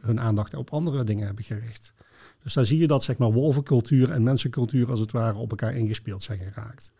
[0.00, 1.94] hun aandacht op andere dingen hebben gericht.
[2.42, 5.74] Dus daar zie je dat zeg maar, wolvencultuur en mensencultuur als het ware op elkaar
[5.74, 6.92] ingespeeld zijn geraakt.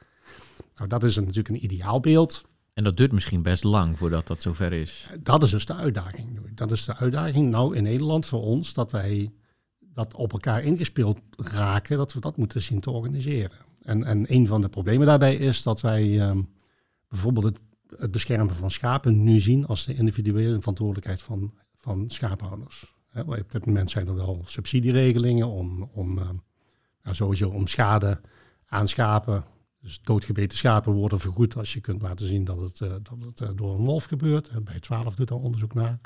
[0.76, 2.44] Nou, dat is natuurlijk een ideaalbeeld.
[2.76, 5.08] En dat duurt misschien best lang voordat dat zover is.
[5.22, 6.54] Dat is dus de uitdaging.
[6.54, 9.32] Dat is de uitdaging nou in Nederland voor ons, dat wij
[9.78, 13.58] dat op elkaar ingespeeld raken, dat we dat moeten zien te organiseren.
[13.82, 16.42] En, en een van de problemen daarbij is dat wij ehm,
[17.08, 17.58] bijvoorbeeld het,
[17.96, 22.94] het, beschermen van schapen nu zien als de individuele verantwoordelijkheid van, van schaaphouders.
[23.26, 26.28] Op dit moment zijn er wel subsidieregelingen om, om uh,
[27.02, 28.20] nou, sowieso om schade
[28.66, 29.44] aan schapen
[29.86, 33.40] dus doodgebeten schapen worden vergoed als je kunt laten zien dat het, uh, dat het
[33.40, 34.64] uh, door een wolf gebeurt.
[34.64, 35.98] bij 12 doet daar onderzoek naar.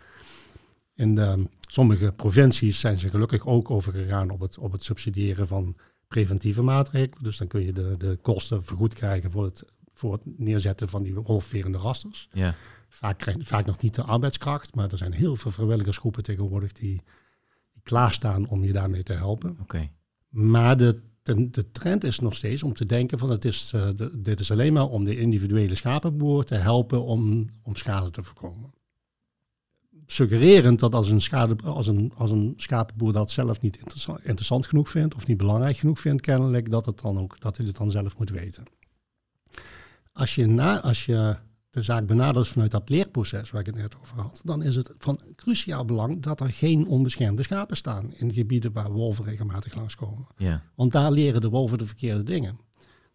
[0.95, 5.77] In de, sommige provincies zijn ze gelukkig ook overgegaan op het, op het subsidiëren van
[6.09, 7.23] preventieve maatregelen.
[7.23, 9.65] Dus dan kun je de, de kosten vergoed krijgen voor het,
[9.95, 12.29] voor het neerzetten van die wolfverende rasters.
[12.33, 12.55] Ja.
[12.89, 17.03] Vaak, vaak nog niet de arbeidskracht, maar er zijn heel veel vrijwilligersgroepen tegenwoordig die,
[17.73, 19.57] die klaarstaan om je daarmee te helpen.
[19.61, 19.91] Oké.
[20.29, 23.89] Maar de de, de, trend is nog steeds om te denken van het is, uh,
[24.19, 28.73] dit is alleen maar om de individuele schapenboer te helpen om, om schade te voorkomen.
[30.07, 34.67] Suggererend dat als een, schade, als, een, als een schapenboer dat zelf niet interessant, interessant
[34.67, 37.77] genoeg vindt of niet belangrijk genoeg vindt kennelijk, dat, het dan ook, dat hij het
[37.77, 38.65] dan zelf moet weten.
[40.13, 41.37] Als je, na, als je
[41.71, 44.93] de zaak benadert vanuit dat leerproces waar ik het net over had, dan is het
[44.99, 50.27] van cruciaal belang dat er geen onbeschermde schapen staan in gebieden waar wolven regelmatig langskomen.
[50.37, 50.63] Ja.
[50.75, 52.59] Want daar leren de wolven de verkeerde dingen.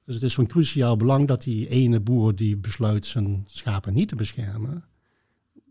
[0.05, 4.07] Dus het is van cruciaal belang dat die ene boer die besluit zijn schapen niet
[4.07, 4.83] te beschermen,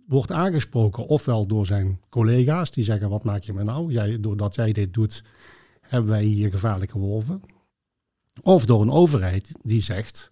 [0.06, 3.92] wordt aangesproken ofwel door zijn collega's die zeggen wat maak je me nou?
[3.92, 5.24] Jij, doordat jij dit doet,
[5.80, 7.40] hebben wij hier gevaarlijke wolven.
[8.42, 10.28] Of door een overheid die zegt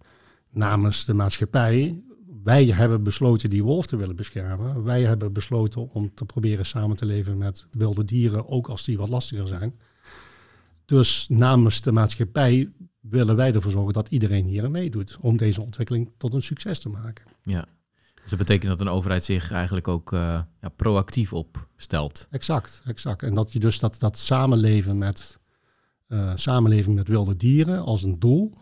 [0.49, 2.01] namens de maatschappij
[2.43, 4.83] wij hebben besloten die wolf te willen beschermen.
[4.83, 8.97] Wij hebben besloten om te proberen samen te leven met wilde dieren, ook als die
[8.97, 9.79] wat lastiger zijn.
[10.85, 15.61] Dus namens de maatschappij willen wij ervoor zorgen dat iedereen hier aan meedoet om deze
[15.61, 17.25] ontwikkeling tot een succes te maken.
[17.41, 17.65] Ja,
[18.21, 22.27] dus dat betekent dat een overheid zich eigenlijk ook uh, ja, proactief opstelt.
[22.29, 23.23] Exact, exact.
[23.23, 25.39] En dat je dus dat, dat samenleven met
[26.07, 28.53] uh, samenleving met wilde dieren als een doel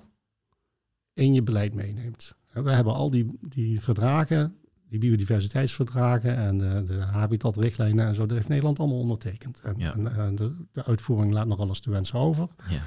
[1.14, 2.36] in je beleid meeneemt.
[2.54, 4.56] We hebben al die, die verdragen,
[4.90, 9.60] die biodiversiteitsverdragen en de, de habitatrichtlijnen en zo, dat heeft Nederland allemaal ondertekend.
[9.60, 12.48] En, en, en de, de, uitvoering laat nog alles te wensen over.
[12.70, 12.82] Ja,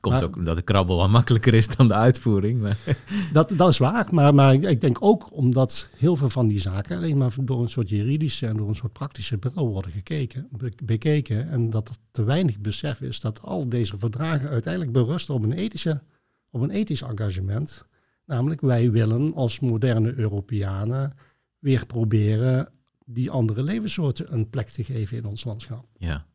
[0.00, 2.60] komt ook omdat de krabbel wat makkelijker is dan de uitvoering.
[2.60, 2.76] Maar.
[3.32, 6.96] Dat, dat is waar, maar, maar ik denk ook omdat heel veel van die zaken
[6.96, 10.48] alleen maar door een soort juridische en door een soort praktische bril worden gekeken,
[10.84, 11.48] bekeken.
[11.48, 15.52] En dat er te weinig besef is dat al deze verdragen uiteindelijk berusten op een,
[15.52, 16.02] ethische,
[16.50, 17.86] op een ethisch engagement.
[18.28, 21.14] Namelijk, wij willen als moderne Europeanen
[21.58, 22.68] weer proberen
[23.04, 25.86] die andere levenssoorten een plek te geven in ons landschap.
[25.98, 26.26] Ja.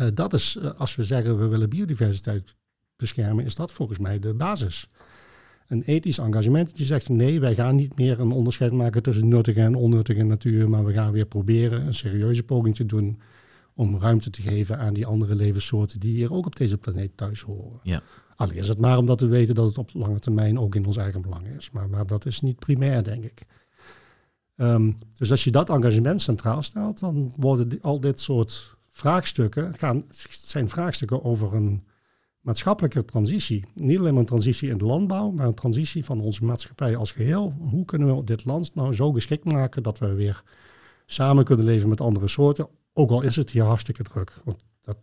[0.00, 2.54] Uh, dat is, uh, als we zeggen we willen biodiversiteit
[2.96, 4.88] beschermen, is dat volgens mij de basis.
[5.66, 6.68] Een ethisch engagement.
[6.68, 10.22] Dat je zegt nee, wij gaan niet meer een onderscheid maken tussen nuttige en onnuttige
[10.22, 13.20] natuur, maar we gaan weer proberen een serieuze poging te doen
[13.74, 17.40] om ruimte te geven aan die andere levenssoorten die hier ook op deze planeet thuis
[17.40, 17.80] horen.
[17.82, 18.02] Ja.
[18.36, 20.96] Alleen is het maar omdat we weten dat het op lange termijn ook in ons
[20.96, 21.70] eigen belang is.
[21.70, 23.46] Maar, maar dat is niet primair, denk ik.
[24.56, 30.04] Um, dus als je dat engagement centraal stelt, dan worden al dit soort vraagstukken, gaan,
[30.30, 31.84] zijn vraagstukken over een
[32.40, 33.64] maatschappelijke transitie.
[33.74, 37.12] Niet alleen maar een transitie in de landbouw, maar een transitie van onze maatschappij als
[37.12, 37.54] geheel.
[37.58, 40.42] Hoe kunnen we dit land nou zo geschikt maken dat we weer
[41.06, 44.40] samen kunnen leven met andere soorten, ook al is het hier hartstikke druk.
[44.44, 44.96] Want dat,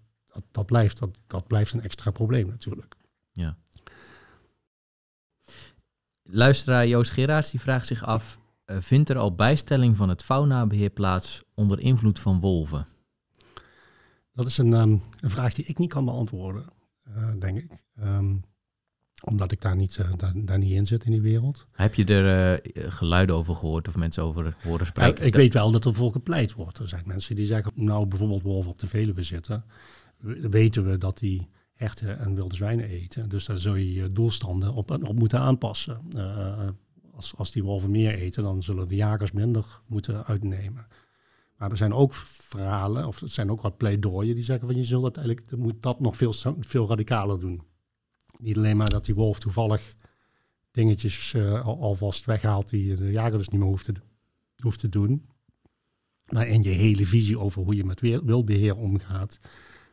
[0.52, 2.96] dat blijft, dat, dat blijft een extra probleem natuurlijk.
[3.40, 3.58] Ja.
[6.24, 10.90] Luisteraar Joost Gerards die vraagt zich af, uh, vindt er al bijstelling van het faunabeheer
[10.90, 12.88] plaats onder invloed van wolven?
[14.34, 16.66] Dat is een, um, een vraag die ik niet kan beantwoorden.
[17.04, 17.84] Eh, denk ik.
[18.04, 18.44] Um,
[19.24, 21.68] omdat ik daar niet, uh, daar, daar, niet in zit in die wereld.
[21.72, 25.22] Heb je er uh, geluiden over gehoord of mensen over horen spreken?
[25.22, 26.78] Ja, ik weet wel dat er voor gepleit wordt.
[26.78, 29.64] Er zijn mensen die zeggen, nou bijvoorbeeld wolven op de Veluwe zitten.
[30.50, 31.50] Weten we dat die
[31.80, 33.30] herten en wilde zwijnen eten.
[33.30, 36.02] Dus daar zul je je doelstanden op, op moeten aanpassen.
[36.16, 36.68] Uh,
[37.16, 40.88] als, als die wolven meer eten, dan zullen de jagers minder moeten uitnemen.
[41.58, 44.84] Maar er zijn ook verhalen, of er zijn ook wat pleidooien die zeggen van je
[44.84, 47.62] zult uiteindelijk moet dat nog veel, veel radicaler doen.
[48.38, 49.96] Niet alleen maar dat die wolf toevallig
[50.72, 53.94] dingetjes al, alvast weghaalt die de jager dus niet meer hoeft te,
[54.56, 55.26] hoeft te doen.
[56.26, 59.40] Maar in je hele visie over hoe je met wildbeheer omgaat,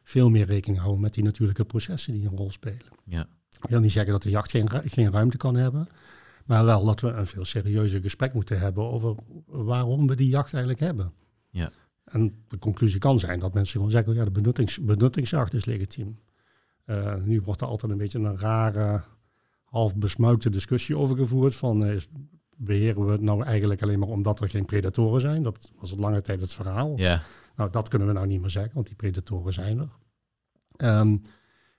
[0.07, 2.89] veel meer rekening houden met die natuurlijke processen die een rol spelen.
[3.05, 3.29] Ja.
[3.63, 5.89] Ik wil niet zeggen dat de jacht geen, geen ruimte kan hebben,
[6.45, 9.15] maar wel dat we een veel serieuzer gesprek moeten hebben over
[9.47, 11.13] waarom we die jacht eigenlijk hebben.
[11.51, 11.71] Ja.
[12.05, 16.19] En de conclusie kan zijn dat mensen gewoon zeggen, ja, de benuttings, benuttingsjacht is legitiem.
[16.87, 19.03] Uh, nu wordt er altijd een beetje een rare,
[19.65, 22.01] half besmuikte discussie over gevoerd van uh,
[22.57, 25.43] beheren we het nou eigenlijk alleen maar omdat er geen predatoren zijn?
[25.43, 26.93] Dat was al lange tijd het verhaal.
[26.97, 27.23] Ja.
[27.57, 29.89] Nou, dat kunnen we nou niet meer zeggen, want die predatoren zijn er.
[30.99, 31.23] Um,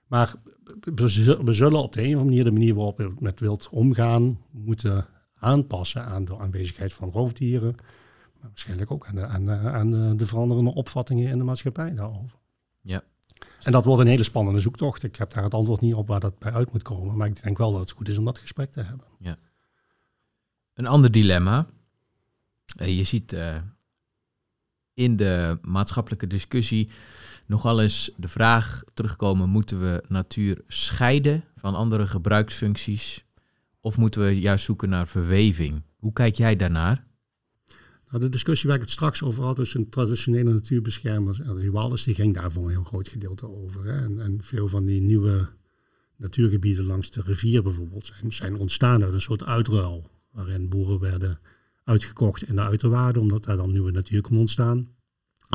[0.06, 0.34] maar
[0.80, 4.40] we zullen op de een of andere manier de manier waarop we met wild omgaan
[4.50, 7.74] moeten aanpassen aan de aanwezigheid van roofdieren.
[8.40, 12.38] Maar waarschijnlijk ook aan de, aan, de, aan de veranderende opvattingen in de maatschappij daarover.
[12.80, 13.02] Ja.
[13.62, 15.02] En dat wordt een hele spannende zoektocht.
[15.02, 17.16] Ik heb daar het antwoord niet op waar dat bij uit moet komen.
[17.16, 19.06] Maar ik denk wel dat het goed is om dat gesprek te hebben.
[19.18, 19.36] Ja.
[20.74, 21.66] Een ander dilemma.
[22.76, 23.56] Je ziet uh,
[24.98, 26.88] in de maatschappelijke discussie
[27.46, 33.24] nogal eens de vraag terugkomen: moeten we natuur scheiden van andere gebruiksfuncties?
[33.80, 35.82] Of moeten we juist zoeken naar verweving?
[35.96, 37.06] Hoe kijk jij daarnaar?
[38.10, 42.14] Nou, de discussie waar ik het straks over had tussen traditionele natuurbeschermers en ritualers, die
[42.14, 43.84] ging daar voor een heel groot gedeelte over.
[43.84, 44.04] Hè.
[44.04, 45.48] En, en, veel van die nieuwe
[46.16, 50.10] natuurgebieden langs de rivier bijvoorbeeld zijn, zijn ontstaan uit een soort uitruil.
[50.30, 51.40] Waarin boeren werden
[51.88, 54.88] uitgekocht in de uiterwaarden, omdat daar dan nieuwe natuur kon ontstaan.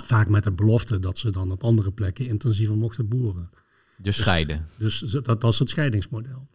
[0.03, 3.49] Vaak met de belofte dat ze dan op andere plekken intensiever mochten boeren.
[3.97, 4.67] Dus scheiden.
[4.77, 6.47] Dus, dus dat, is het scheidingsmodel.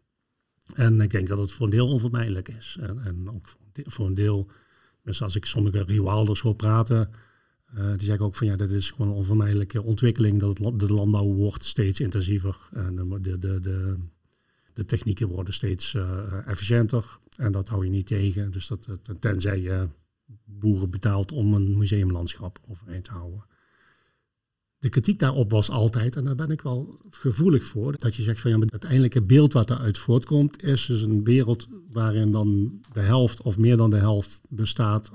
[0.74, 2.76] En ik denk dat het voor een deel onvermijdelijk is.
[2.80, 4.50] En, en ook voor een deel,
[5.02, 7.10] dus als ik sommige ritualders hoor praten,
[7.74, 10.40] uh, die zeggen ook van ja, dat is gewoon een onvermijdelijke ontwikkeling.
[10.40, 12.68] Dat het, de landbouw wordt steeds intensiever.
[12.72, 13.96] En de, de, de, de,
[14.72, 17.18] de technieken worden steeds uh, efficiënter.
[17.38, 18.50] En dat hou je niet tegen.
[18.50, 18.88] Dus dat,
[19.20, 19.88] tenzij je
[20.44, 23.44] boeren betaalt om een museumlandschap overeind te houden.
[24.78, 28.40] De kritiek daarop was altijd, en daar ben ik wel gevoelig voor, dat je zegt
[28.40, 33.00] van ja, het uiteindelijke beeld wat eruit voortkomt, is dus een wereld waarin dan de
[33.00, 35.10] helft of meer dan de helft bestaat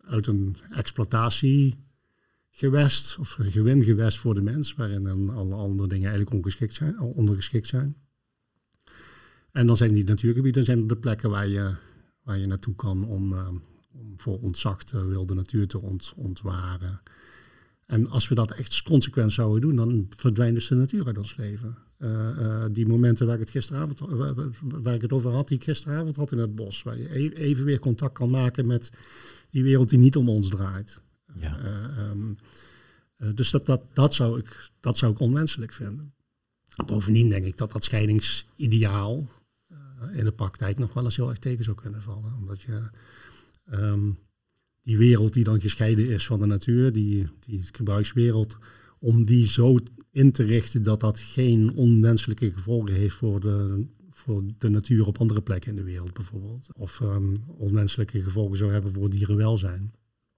[0.00, 6.36] uit een exploitatiegewest of een gewingewest voor de mens, waarin dan alle andere dingen eigenlijk
[6.36, 7.96] ongeschikt zijn, ondergeschikt zijn.
[9.52, 11.74] En dan zijn die natuurgebieden zijn de plekken waar je,
[12.22, 13.48] waar je naartoe kan om, uh,
[13.92, 17.00] om voor ontzachte wilde natuur te ont, ontwaren.
[17.86, 21.36] En als we dat echt consequent zouden doen, dan verdwijnt dus de natuur uit ons
[21.36, 21.76] leven.
[21.98, 24.00] Uh, uh, die momenten waar ik het gisteravond
[24.60, 27.34] waar ik het over had, die ik gisteravond had in het bos, waar je e-,
[27.34, 28.90] even weer contact kan maken met
[29.50, 31.02] die wereld die niet om ons draait.
[31.34, 31.58] Ja.
[32.10, 32.38] Um,
[33.34, 36.14] dus dat, dat, dat, zou ik, dat zou ik onwenselijk vinden.
[36.86, 39.28] Bovendien denk ik dat dat scheidingsideaal
[40.12, 42.34] in de praktijk nog wel eens heel erg tegen zou kunnen vallen.
[42.36, 42.90] Omdat je
[43.72, 44.18] um,
[44.82, 48.58] die wereld die dan gescheiden is van de natuur, die, die gebruikswereld,
[48.98, 49.78] om die zo
[50.10, 55.18] in te richten dat dat geen onwenselijke gevolgen heeft voor de, voor de natuur op
[55.18, 56.68] andere plekken in de wereld bijvoorbeeld.
[56.74, 59.92] Of um, onwenselijke gevolgen zou hebben voor dierenwelzijn.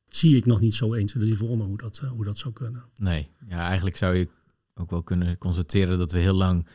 [0.08, 2.84] Zie ik nog niet zo eens voor me hoe dat, uh, hoe dat zou kunnen.
[2.96, 4.28] Nee, ja, eigenlijk zou je
[4.74, 6.66] ook wel kunnen constateren dat we heel lang,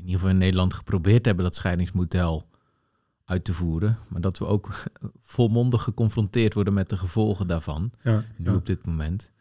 [0.00, 2.48] in ieder geval in Nederland, geprobeerd hebben dat scheidingsmodel
[3.24, 3.98] uit te voeren.
[4.08, 4.82] Maar dat we ook
[5.22, 7.90] volmondig geconfronteerd worden met de gevolgen daarvan.
[8.02, 8.54] Ja, nu ja.
[8.54, 9.32] op dit moment.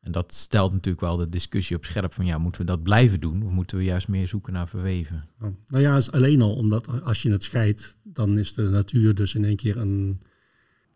[0.00, 3.20] En dat stelt natuurlijk wel de discussie op scherp van ja, moeten we dat blijven
[3.20, 5.28] doen of moeten we juist meer zoeken naar verweven?
[5.38, 9.34] Nou ja, is alleen al omdat als je het scheidt, dan is de natuur dus
[9.34, 10.20] in één keer een.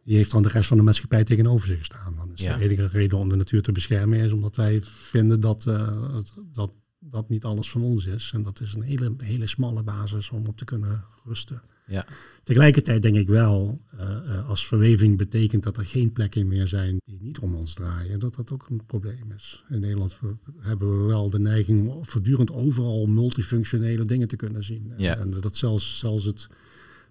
[0.05, 2.17] Die heeft dan de rest van de maatschappij tegenover zich staan.
[2.17, 5.65] Dan is de enige reden om de natuur te beschermen is omdat wij vinden dat,
[5.69, 6.17] uh,
[6.53, 8.31] dat dat niet alles van ons is.
[8.35, 11.63] En dat is een hele, hele smalle basis om op te kunnen rusten.
[11.87, 12.07] Ja.
[12.43, 17.21] Tegelijkertijd denk ik wel, uh, als verweving betekent dat er geen plekken meer zijn die
[17.21, 19.65] niet om ons draaien, dat dat ook een probleem is.
[19.69, 20.19] In Nederland
[20.59, 24.93] hebben we wel de neiging om voortdurend overal multifunctionele dingen te kunnen zien.
[24.97, 25.17] Ja.
[25.17, 26.49] En dat zelfs, zelfs het,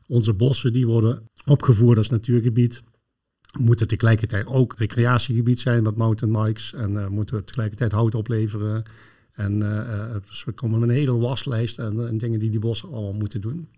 [0.08, 2.82] onze bossen die worden opgevoerd als natuurgebied,
[3.60, 8.84] moeten tegelijkertijd ook recreatiegebied zijn met mountainbikes en uh, moeten tegelijkertijd hout opleveren.
[9.40, 9.60] En
[10.28, 13.42] dus we komen met een hele waslijst en, en dingen die die bossen allemaal moeten
[13.42, 13.70] doen.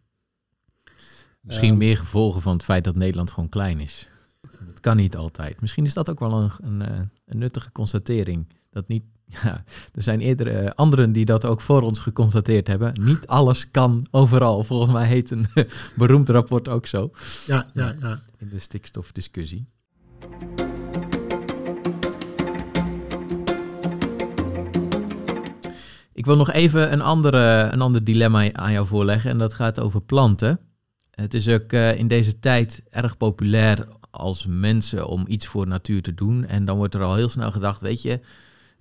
[1.41, 4.09] Misschien ehm, meer gevolgen van het feit dat Nederland gewoon klein is.
[4.41, 5.61] Dat kan niet altijd.
[5.61, 8.47] Misschien is dat ook wel een, een, eh, een nuttige constatering.
[8.69, 9.03] Dat niet,
[9.43, 12.93] ja, er zijn eerder uh, anderen die dat ook voor ons geconstateerd hebben.
[13.01, 14.63] Niet alles kan overal.
[14.63, 15.45] Volgens mij heet een
[15.95, 17.11] beroemd rapport ook zo.
[17.47, 18.21] Ja, ja, ja.
[18.37, 19.67] In de stikstofdiscussie.
[26.21, 29.31] Ik wil nog even een, andere, een ander dilemma aan jou voorleggen.
[29.31, 30.59] En dat gaat over planten.
[31.11, 36.01] Het is ook uh, in deze tijd erg populair als mensen om iets voor natuur
[36.01, 36.45] te doen.
[36.45, 38.19] En dan wordt er al heel snel gedacht, weet je,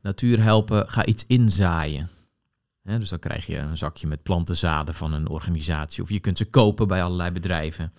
[0.03, 2.09] natuur helpen, ga iets inzaaien.
[2.83, 6.03] dus dan krijg je een zakje met plantenzaden van een organisatie.
[6.03, 7.93] Of je kunt ze kopen bij allerlei bedrijven.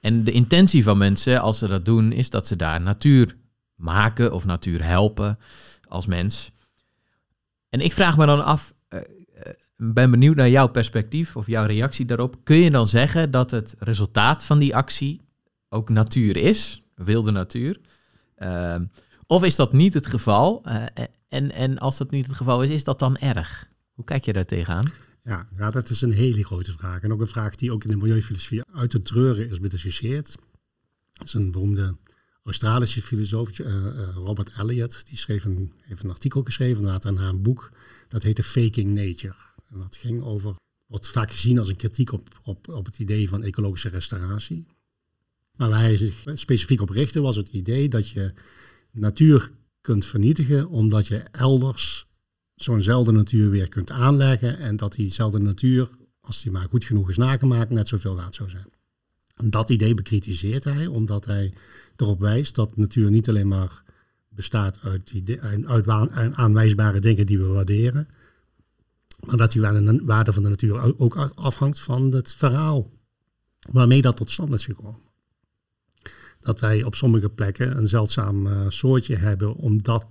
[0.00, 3.36] En de intentie van mensen, als ze dat doen, is dat ze daar natuur
[3.74, 5.38] maken of natuur helpen
[5.88, 6.54] als mens.
[7.68, 9.00] En ik vraag me dan af, uh,
[9.76, 12.36] ben benieuwd naar jouw perspectief of jouw reactie daarop.
[12.44, 15.20] Kun je dan zeggen dat het resultaat van die actie
[15.68, 17.80] ook natuur is, wilde natuur?
[18.38, 18.76] Uh,
[19.26, 20.62] of is dat niet het geval?
[20.66, 20.84] Uh,
[21.28, 23.68] en, en als dat niet het geval is, is dat dan erg?
[23.92, 24.92] Hoe kijk je daar tegenaan?
[25.24, 27.00] Ja, ja, dat is een hele grote vraag.
[27.00, 30.34] En ook een vraag die ook in de milieufilosofie uit te treuren is bediscussieerd.
[31.12, 31.96] Dat is een beroemde
[32.46, 33.66] Australische filosoof, uh,
[34.14, 35.06] Robert Elliott.
[35.08, 37.70] Die schreef een, heeft een artikel geschreven naar een boek.
[38.08, 39.34] Dat heette Faking Nature.
[39.70, 40.54] En dat ging over,
[40.86, 44.66] wordt vaak gezien als een kritiek op, op, op het idee van ecologische restauratie.
[45.56, 48.32] Maar waar hij zich specifiek op richtte was het idee dat je
[48.90, 52.06] natuur kunt vernietigen omdat je elders
[52.54, 55.90] zo'nzelfde natuur weer kunt aanleggen en dat diezelfde natuur,
[56.20, 58.70] als die maar goed genoeg is nagemaakt, net zoveel waard zou zijn.
[59.50, 61.52] dat idee bekritiseert hij omdat hij
[62.00, 63.82] erop wijst dat natuur niet alleen maar
[64.28, 65.88] bestaat uit, die, uit
[66.34, 68.08] aanwijsbare dingen die we waarderen,
[69.26, 69.60] maar dat die
[70.02, 72.90] waarde van de natuur ook afhangt van het verhaal
[73.70, 75.00] waarmee dat tot stand is gekomen.
[76.40, 80.06] Dat wij op sommige plekken een zeldzaam uh, soortje hebben, omdat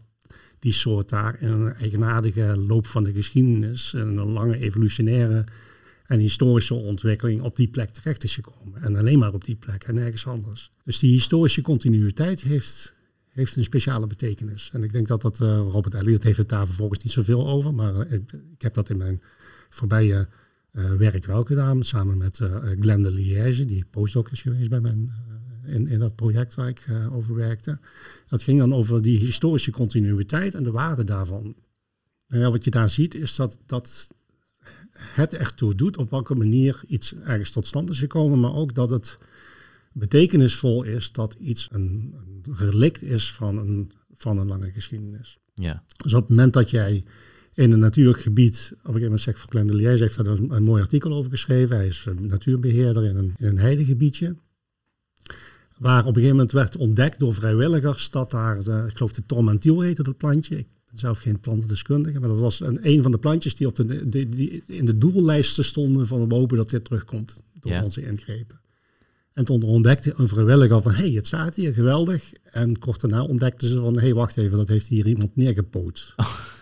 [0.60, 5.44] die soort daar in een eigenaardige loop van de geschiedenis en een lange evolutionaire
[6.06, 8.82] en historische ontwikkeling op die plek terecht is gekomen.
[8.82, 10.70] En alleen maar op die plek en nergens anders.
[10.84, 12.96] Dus die historische continuïteit heeft
[13.36, 14.70] heeft een speciale betekenis.
[14.74, 17.74] En ik denk dat dat, uh, Robert Elliot heeft het daar vervolgens niet zoveel over,
[17.74, 18.12] maar uh,
[18.54, 19.22] ik, heb dat in mijn
[19.70, 20.28] voorbije
[20.72, 22.40] uh, werk wel gedaan, samen met
[22.80, 25.12] Glenda Liège, die postdoc is geweest bij mijn,
[25.66, 27.80] in, in dat project waar ik over werkte.
[28.28, 31.56] Dat ging dan over die historische continuïteit en de waarde daarvan.
[32.28, 34.14] En ja, wat je daar ziet is dat, dat
[34.98, 38.76] het echt toe doet op welke manier iets ergens tot stand is gekomen, maar ook
[38.76, 39.18] dat het
[39.92, 45.38] betekenisvol is dat iets een, een relict is van een, van een lange geschiedenis.
[45.54, 45.84] Ja.
[45.98, 47.04] Dus op het moment dat jij
[47.54, 50.64] in een natuurlijk Op een gegeven moment zegt Franklin de Liège heeft daar een, een,
[50.64, 51.76] mooi artikel over geschreven.
[51.76, 54.36] Hij is een natuurbeheerder in een, in een heidegebiedje.
[55.78, 59.26] Waar op een gegeven moment werd ontdekt door vrijwilligers dat daar, de, ik geloof de
[59.26, 60.58] tormentiel heette dat plantje.
[60.58, 60.68] Ik
[61.00, 64.64] zelf geen plantendeskundige, maar dat was een, een van de plantjes die, op de, die,
[64.68, 68.60] in de doellijsten stonden van we hopen dat dit terugkomt door onze ingrepen.
[69.34, 72.34] En toen ontdekte een vrijwilliger van, hé, hey, het staat hier, geweldig.
[72.44, 76.14] En kort daarna ontdekten ze van, hé, hey, wacht even, dat heeft hier iemand neergepoot.
[76.16, 76.40] Oh.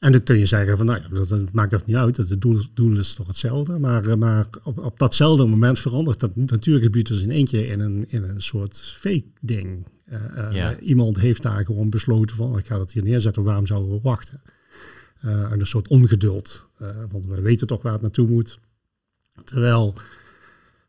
[0.00, 2.16] En dan kun je zeggen van, nou ja, dat, maakt dat niet uit.
[2.16, 3.78] Het doel, doel is toch hetzelfde.
[3.78, 7.80] Maar, eh, maar op, op datzelfde moment verandert dat natuurgebied dus in één keer in
[7.80, 9.86] een, in een soort fake ding.
[10.12, 14.00] Uh, Iemand heeft daar gewoon besloten van, ik ga dat hier neerzetten, waarom zouden we
[14.02, 14.42] wachten?
[15.24, 16.66] Uh, een soort ongeduld,
[17.10, 18.58] want we weten toch waar het naartoe moet.
[19.44, 19.94] Terwijl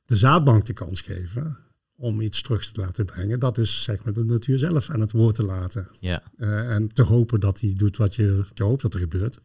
[0.06, 1.58] de zaadbank de kans geven
[2.02, 5.12] om iets terug te laten brengen, dat is zeg maar de natuur zelf aan het
[5.12, 5.88] woord te laten.
[6.00, 6.24] Ja.
[6.38, 9.40] Uh, en te hopen dat hij doet wat je, je hoopt dat er gebeurt.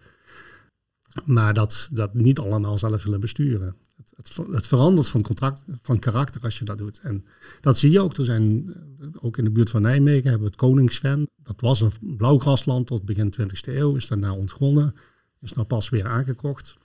[1.25, 3.75] Maar dat, dat niet allemaal zelf willen besturen.
[3.97, 7.01] Het, het, het, verandert van, contract, van karakter als je dat doet.
[7.03, 7.25] En
[7.61, 8.17] dat zie je ook.
[8.17, 11.29] Er zijn, eh, ook in de buurt van Nijmegen hebben we het Koningsven.
[11.43, 13.97] Dat was een blauwgrasland tot begin 20e eeuw.
[13.97, 14.95] Is daarna ontgonnen.
[15.41, 16.77] Is nou pas weer aangekocht.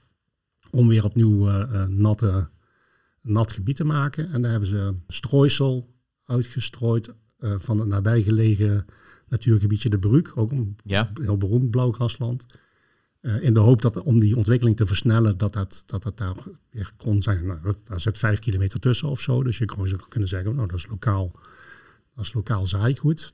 [0.69, 2.49] Om weer opnieuw uh, natte
[3.21, 4.31] nat gebied te maken.
[4.31, 5.85] En daar hebben ze strooisel
[6.25, 8.85] uitgestrooid uh, van het nabijgelegen
[9.27, 11.11] natuurgebiedje De Bruk, ook een ja.
[11.21, 12.45] heel beroemd blauwgrasland.
[13.21, 16.35] Uh, in de hoop dat om die ontwikkeling te versnellen, dat dat, dat, dat daar
[16.69, 17.45] weer kon zijn.
[17.45, 19.43] Nou, dat, daar zit vijf kilometer tussen of zo.
[19.43, 21.31] Dus je zou kunnen zeggen, nou dat is lokaal,
[22.15, 23.33] dat is lokaal zaaigoed.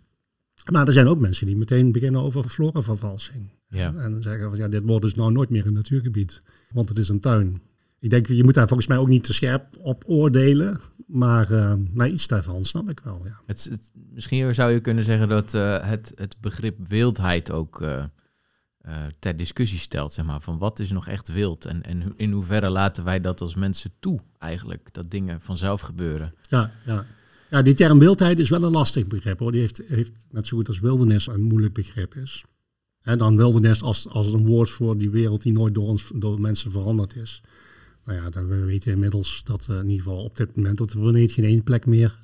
[0.72, 3.50] Maar er zijn ook mensen die meteen beginnen over floravervalsing.
[3.68, 3.88] Ja.
[3.88, 6.42] En, en zeggen van ja, dit wordt dus nou nooit meer een natuurgebied.
[6.72, 7.62] Want het is een tuin
[8.00, 10.80] ik denk, je moet daar volgens mij ook niet te scherp op oordelen.
[11.08, 13.22] Maar, uh, maar iets daarvan snap ik wel.
[13.26, 13.40] Ja.
[13.46, 18.04] Het, misschien zou je kunnen zeggen dat uh, het, het begrip wildheid ook uh,
[19.20, 20.14] ter discussie stelt.
[20.14, 21.66] Zeg maar, van wat is nog echt wild?
[21.66, 24.90] En, en in hoeverre laten wij dat als mensen toe eigenlijk?
[24.92, 26.32] Dat dingen vanzelf gebeuren.
[26.50, 27.06] Ja, ja.
[27.50, 29.40] ja die term wildheid is wel een lastig begrip.
[29.40, 29.52] Hoor.
[29.52, 32.44] Die heeft, heeft net zo goed als wildernis een moeilijk begrip is.
[33.02, 36.42] En dan wildernis als, als een woord voor die wereld die nooit door, ons, door
[36.42, 37.42] mensen veranderd is.
[38.08, 41.00] Nou ja, we weten inmiddels dat uh, in ieder geval op dit moment op de
[41.00, 42.16] planeet geen één plek meer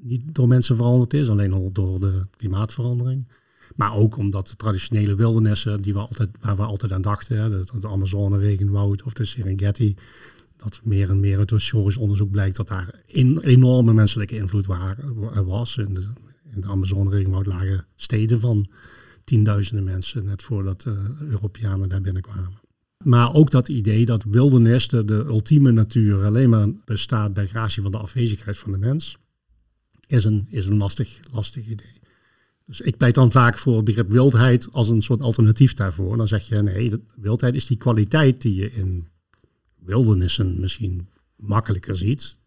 [0.00, 1.28] niet door mensen veranderd is.
[1.28, 3.28] Alleen al door de klimaatverandering.
[3.76, 7.80] Maar ook omdat de traditionele wildernissen, die we altijd, waar we altijd aan dachten, de,
[7.80, 9.96] de Amazone regenwoud of de Serengeti,
[10.56, 15.44] dat meer en meer uit historisch onderzoek blijkt dat daar in, enorme menselijke invloed waren,
[15.44, 15.76] was.
[15.76, 16.06] In de,
[16.54, 18.66] in de Amazone regenwoud lagen steden van
[19.24, 22.63] tienduizenden mensen, net voordat de Europeanen daar binnenkwamen.
[23.04, 27.92] Maar ook dat idee dat wildernis, de, ultieme natuur, alleen maar bestaat bij gratie van
[27.92, 29.16] de afwezigheid van de mens,
[30.06, 31.92] is een, is een lastig, lastig idee.
[32.66, 36.16] Dus ik pleit dan vaak voor het begrip wildheid als een soort alternatief daarvoor.
[36.16, 39.08] Dan zeg je, nee, wildheid is die kwaliteit die je in
[39.78, 42.38] wildernissen misschien makkelijker ziet,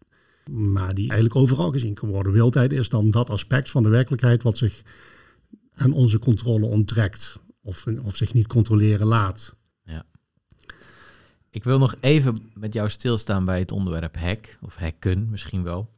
[0.50, 2.32] maar die eigenlijk overal gezien kan worden.
[2.32, 4.82] Wildheid is dan dat aspect van de werkelijkheid wat zich
[5.74, 9.56] aan onze controle onttrekt of, of zich niet controleren laat.
[11.50, 15.90] Ik wil nog even met jou stilstaan bij het onderwerp hack, of hacken misschien wel.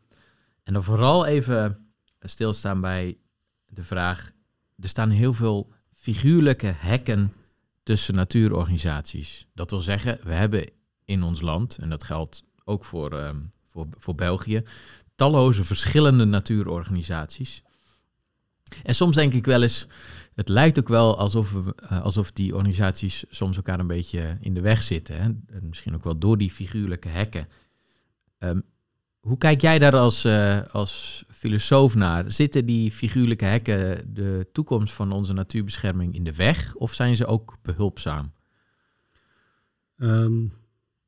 [0.62, 1.90] En dan vooral even
[2.20, 3.16] stilstaan bij
[3.66, 4.30] de vraag,
[4.80, 7.32] er staan heel veel figuurlijke hekken
[7.82, 9.46] tussen natuurorganisaties.
[9.55, 10.70] Dat wil zeggen, we hebben
[11.05, 13.30] in ons land, en dat geldt ook voor, uh,
[13.66, 14.62] voor, voor België,
[15.14, 17.62] talloze verschillende natuurorganisaties.
[18.82, 19.86] En soms denk ik wel eens,
[20.41, 24.55] het lijkt ook wel alsof, we, eh, alsof die organisaties soms elkaar een beetje in
[24.55, 25.22] de weg zitten.
[25.22, 25.59] Hè?
[25.61, 27.49] Misschien ook wel door die figuurlijke hekken.
[28.38, 28.62] Um,
[29.20, 32.32] hoe kijk jij daar als, uh, als filosoof naar?
[32.32, 37.26] Zitten die figuurlijke hekken de toekomst van onze natuurbescherming in de weg of zijn ze
[37.26, 38.32] ook behulpzaam?
[39.97, 40.53] Um,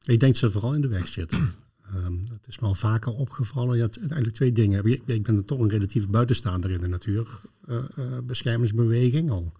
[0.04, 1.54] ik denk dat ze vooral in de weg zitten.
[1.94, 3.76] Um, dat is me al vaker opgevallen.
[3.76, 4.84] Je hebt eigenlijk twee dingen.
[4.84, 9.30] Ik, ik ben toch een relatief buitenstaander in de natuurbeschermingsbeweging.
[9.30, 9.52] Uh, uh, al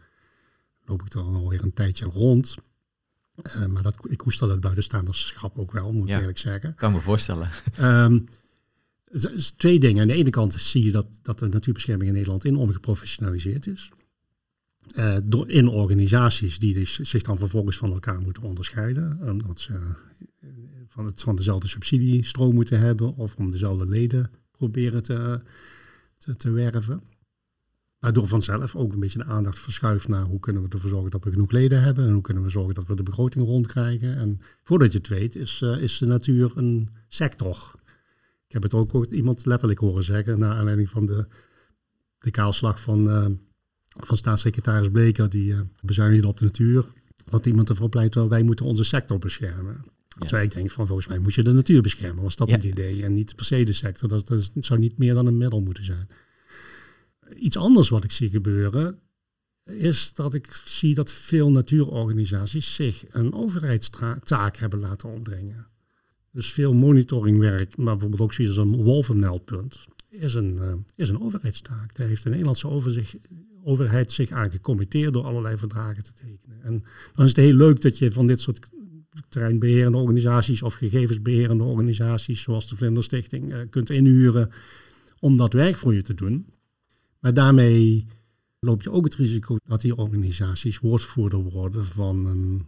[0.85, 2.57] loop ik er alweer een tijdje rond.
[3.43, 6.75] Uh, maar dat, ik koester dat buitenstaanderschap ook wel, moet ik eerlijk zeggen.
[6.75, 7.49] Kan me voorstellen.
[7.81, 8.25] Um,
[9.11, 10.03] het is twee dingen.
[10.03, 13.91] Aan de ene kant zie je dat, dat de natuurbescherming in Nederland enorm geprofessionaliseerd is.
[14.95, 19.19] Uh, door, in organisaties die dus zich dan vervolgens van elkaar moeten onderscheiden.
[19.21, 19.79] Omdat ze
[20.89, 25.43] van, het, van dezelfde subsidiestroom moeten hebben of om dezelfde leden proberen te,
[26.19, 27.03] te, te werven.
[27.99, 31.25] Waardoor vanzelf ook een beetje de aandacht verschuift naar hoe kunnen we ervoor zorgen dat
[31.25, 34.17] we genoeg leden hebben en hoe kunnen we zorgen dat we de begroting rondkrijgen.
[34.17, 37.75] En voordat je het weet is, uh, is de natuur een sector.
[38.47, 41.27] Ik heb het ook, ook iemand letterlijk horen zeggen naar aanleiding van de,
[42.19, 43.27] de kaalslag van, uh,
[43.89, 46.93] van staatssecretaris Bleker die uh, bezuinigde op de natuur
[47.31, 49.85] had iemand ervoor pleit, wij moeten onze sector beschermen.
[50.19, 52.23] Terwijl ik denk van volgens mij moet je de natuur beschermen.
[52.23, 53.03] Was dat het idee?
[53.03, 54.09] En niet per se de sector.
[54.09, 56.09] Dat, dat zou niet meer dan een middel moeten zijn.
[57.37, 58.99] Iets anders wat ik zie gebeuren
[59.65, 65.67] is dat ik zie dat veel natuurorganisaties zich een overheidstaak hebben laten opdringen.
[66.33, 71.21] Dus veel monitoringwerk, maar bijvoorbeeld ook zoiets als een wolvenmeldpunt, is een, uh, is een
[71.21, 71.95] overheidstaak.
[71.95, 73.17] Daar heeft de Nederlandse overzicht,
[73.65, 76.63] overheid zich aan gecommitteerd door allerlei verdragen te tekenen.
[76.63, 76.85] En
[77.15, 78.71] dan is het heel leuk dat je van dit soort
[79.29, 84.51] terreinbeherende organisaties of gegevensbeherende organisaties, zoals de Vlinderstichting, uh, kunt inhuren
[85.19, 86.47] om dat werk voor je te doen.
[87.19, 88.07] Maar daarmee
[88.61, 92.67] loop je ook het risico dat die organisaties woordvoerder worden van een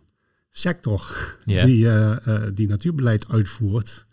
[0.51, 2.17] sector die, uh,
[2.55, 4.07] die natuurbeleid uitvoert.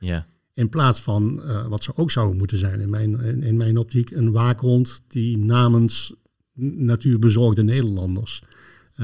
[0.54, 4.12] In plaats van wat ze ook zouden moeten zijn in mijn, in, in, mijn optiek,
[4.12, 6.14] een waakhond die namens
[6.54, 8.44] natuurbezorgde Nederlanders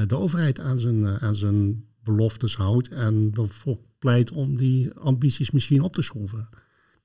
[0.06, 5.82] de overheid aan zijn, aan zijn beloftes houdt en ervoor pleit om die ambities misschien
[5.82, 6.48] op te schroeven.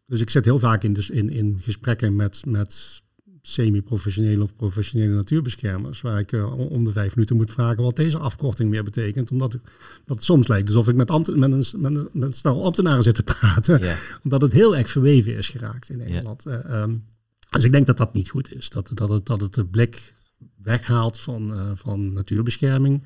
[0.06, 3.04] Dus ik zit heel vaak in, dus in, in gesprekken met, met
[3.42, 8.18] semi-professionele of professionele natuurbeschermers, waar ik uh, om de vijf minuten moet vragen wat deze
[8.18, 9.32] afkorting meer betekent.
[9.32, 9.62] Omdat, ik,
[10.06, 13.04] dat het soms lijkt alsof ik met, met, een, met, een, met een stel ambtenaren
[13.04, 13.82] zit te praten,
[14.24, 16.44] omdat het heel erg verweven is geraakt in Nederland.
[16.44, 16.66] Yeah.
[16.66, 17.04] Uh, um,
[17.50, 18.70] dus ik denk dat dat niet goed is.
[18.70, 20.16] Dat, dat, het, dat het de blik
[20.62, 23.04] weghaalt van, uh, van natuurbescherming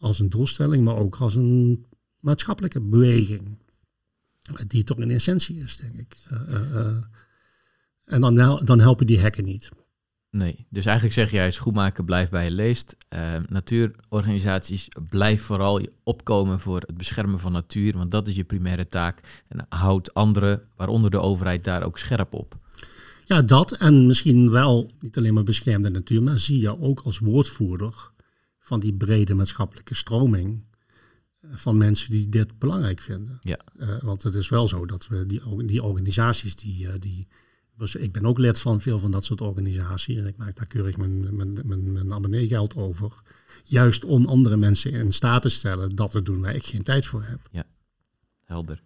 [0.00, 1.86] als een doelstelling, maar ook als een
[2.20, 3.58] maatschappelijke beweging.
[4.66, 6.16] Die toch een essentie is, denk ik.
[6.32, 6.96] Uh,
[8.04, 9.70] en dan, dan helpen die hekken niet.
[10.30, 12.96] Nee, dus eigenlijk zeg jij, schoenmaker blijft bij je leest.
[13.14, 18.86] Uh, natuurorganisaties blijf vooral opkomen voor het beschermen van natuur, want dat is je primaire
[18.86, 19.44] taak.
[19.48, 22.58] En houd anderen, waaronder de overheid, daar ook scherp op.
[23.24, 27.18] Ja, dat en misschien wel niet alleen maar beschermde natuur, maar zie je ook als
[27.18, 28.09] woordvoerder
[28.70, 30.64] van die brede maatschappelijke stroming
[31.42, 33.38] van mensen die dit belangrijk vinden.
[33.40, 33.58] Ja.
[33.76, 37.28] Uh, want het is wel zo dat we die, die organisaties die, uh, die
[37.76, 40.66] dus ik ben ook lid van veel van dat soort organisaties en ik maak daar
[40.66, 43.12] keurig mijn, mijn, mijn, mijn abonneegeld over.
[43.64, 47.06] Juist om andere mensen in staat te stellen dat te doen waar ik geen tijd
[47.06, 47.48] voor heb.
[47.50, 47.64] Ja,
[48.44, 48.82] helder.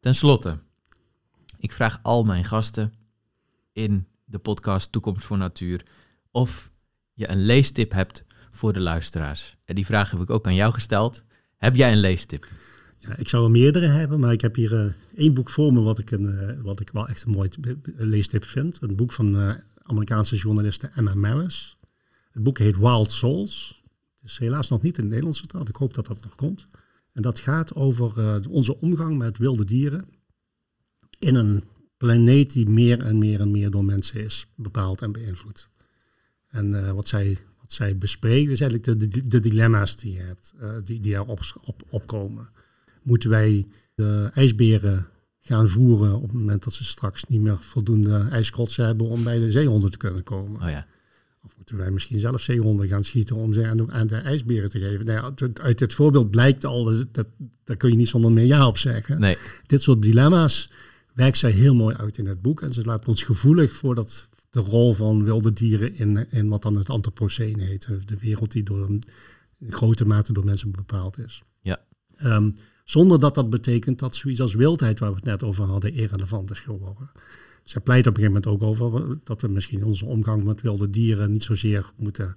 [0.00, 0.58] Ten slotte,
[1.58, 2.92] ik vraag al mijn gasten
[3.72, 5.86] in de podcast Toekomst voor Natuur
[6.30, 6.70] of
[7.12, 8.25] je een leestip hebt
[8.56, 9.56] voor de luisteraars.
[9.64, 11.24] En die vraag heb ik ook aan jou gesteld.
[11.56, 12.46] Heb jij een leestip?
[12.98, 15.80] Ja, ik zou er meerdere hebben, maar ik heb hier uh, één boek voor me
[15.80, 17.48] wat ik, een, uh, wat ik wel echt een mooi
[17.96, 18.78] leestip vind.
[18.80, 21.76] Een boek van uh, Amerikaanse journaliste Emma Maris.
[22.30, 23.82] Het boek heet Wild Souls.
[24.20, 25.68] Het is helaas nog niet in het Nederlands vertaald.
[25.68, 26.66] Ik hoop dat dat nog komt.
[27.12, 30.08] En dat gaat over onze omgang met wilde dieren
[31.18, 31.62] in een
[31.96, 35.68] planeet die meer en meer en meer door mensen is bepaald en beïnvloed.
[36.48, 40.54] En wat zij wat zij bespreken is eigenlijk de, de, de dilemma's die je hebt,
[40.84, 42.48] die, die erop op, opkomen
[43.02, 45.06] moeten wij de ijsberen
[45.40, 49.38] gaan voeren op het moment dat ze straks niet meer voldoende ijskotsen hebben om bij
[49.38, 50.62] de zeehonden te kunnen komen.
[50.62, 50.86] Oh ja.
[51.44, 54.70] Of moeten wij misschien zelf zeehonden gaan schieten om ze aan de, aan de ijsberen
[54.70, 55.06] te geven?
[55.06, 57.26] Nou ja, uit dit voorbeeld blijkt al, dat, dat,
[57.64, 59.20] daar kun je niet zonder meer ja op zeggen.
[59.20, 59.36] Nee.
[59.66, 60.70] Dit soort dilemma's
[61.12, 62.62] werkt zij heel mooi uit in het boek.
[62.62, 66.62] En ze laat ons gevoelig voor dat, de rol van wilde dieren in, in wat
[66.62, 67.88] dan het antropoceen heet.
[68.04, 69.02] De wereld die door een
[69.68, 71.42] grote mate door mensen bepaald is.
[71.60, 71.80] Ja.
[72.22, 72.54] Um,
[72.84, 76.50] zonder dat dat betekent dat zoiets als wildheid, waar we het net over hadden, irrelevant
[76.50, 77.10] is geworden.
[77.64, 80.90] Zij pleit op een gegeven moment ook over dat we misschien onze omgang met wilde
[80.90, 82.34] dieren niet zozeer moeten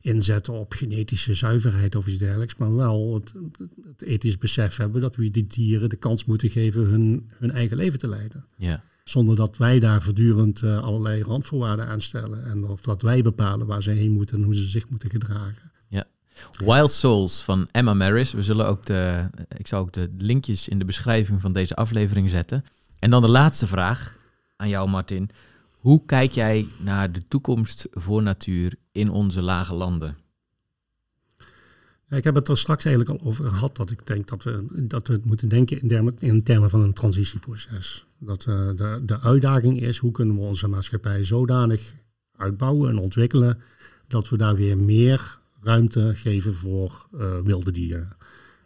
[0.00, 3.32] inzetten op genetische zuiverheid of iets dergelijks, maar wel het,
[3.86, 7.76] het ethisch besef hebben dat we die dieren de kans moeten geven hun, hun eigen
[7.76, 8.44] leven te leiden.
[8.56, 8.82] Ja.
[9.10, 13.66] Zonder dat wij daar voortdurend uh, allerlei randvoorwaarden aan stellen en of dat wij bepalen
[13.66, 15.70] waar ze heen moeten en hoe ze zich moeten gedragen.
[16.58, 18.32] Wild Souls van Emma Maris.
[18.32, 22.30] We zullen ook de, ik zal ook de linkjes in de beschrijving van deze aflevering
[22.30, 22.64] zetten.
[22.98, 24.16] En dan de laatste vraag
[24.56, 25.30] aan jou, Martin.
[25.70, 30.16] Hoe kijk jij naar de toekomst voor natuur in onze lage landen?
[32.08, 34.66] Ja, ik heb het er straks eigenlijk al over gehad dat ik denk dat we,
[34.70, 38.04] dat we het moeten denken in termen, in termen van een transitieproces.
[38.22, 41.94] Dat uh, de, de uitdaging is hoe kunnen we onze maatschappij zodanig
[42.36, 43.58] uitbouwen en ontwikkelen
[44.08, 48.08] dat we daar weer meer ruimte geven voor uh, wilde dieren.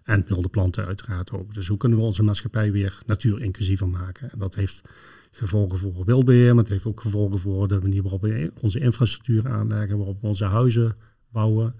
[0.04, 1.54] En wilde planten uiteraard ook.
[1.54, 4.30] Dus hoe kunnen we onze maatschappij weer natuurinclusiever maken?
[4.30, 4.82] En dat heeft
[5.30, 9.48] gevolgen voor wildbeheer, maar het heeft ook gevolgen voor de manier waarop we onze infrastructuur
[9.48, 10.96] aanleggen, waarop we onze huizen
[11.32, 11.74] bouwen.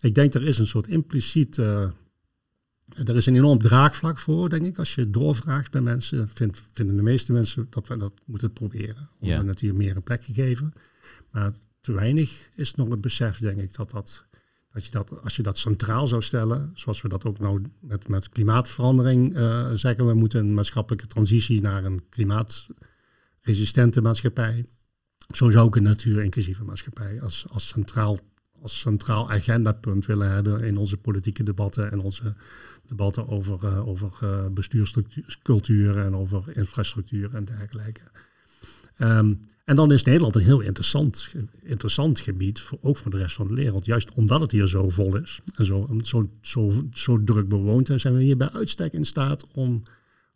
[0.00, 1.58] Ik denk er is een soort impliciet,
[2.88, 4.78] er is een enorm draagvlak voor, denk ik.
[4.78, 9.08] Als je doorvraagt bij mensen, vind, vinden de meeste mensen dat we dat moeten proberen.
[9.18, 10.72] Om de natuur meer een plek te geven.
[11.30, 14.26] Maar te weinig is nog het besef, denk ik, dat dat
[14.72, 18.08] Dat je dat, als je dat centraal zou stellen, zoals we dat ook nou met,
[18.08, 24.66] met klimaatverandering uh, zeggen, we moeten een maatschappelijke transitie naar een klimaatresistente maatschappij.
[25.34, 28.18] Zo zou ik een natuur-inclusieve maatschappij als, als, centraal,
[28.60, 32.34] als centraal agendapunt willen hebben in onze politieke debatten en onze
[32.88, 38.02] debatten over, uh, over uh, bestuurscultuur en over infrastructuur en dergelijke.
[38.98, 43.36] Um, en dan is Nederland een heel interessant, interessant gebied, voor, ook voor de rest
[43.36, 43.84] van de wereld.
[43.84, 48.16] Juist omdat het hier zo vol is en zo, zo, zo, zo druk bewoond, zijn
[48.16, 49.82] we hier bij uitstek in staat om,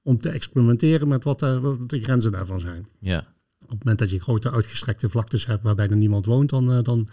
[0.02, 2.86] om te experimenteren met wat, er, wat de grenzen daarvan zijn.
[2.98, 3.18] Ja.
[3.62, 7.08] Op het moment dat je grote uitgestrekte vlaktes hebt waarbij er niemand woont, dan, dan,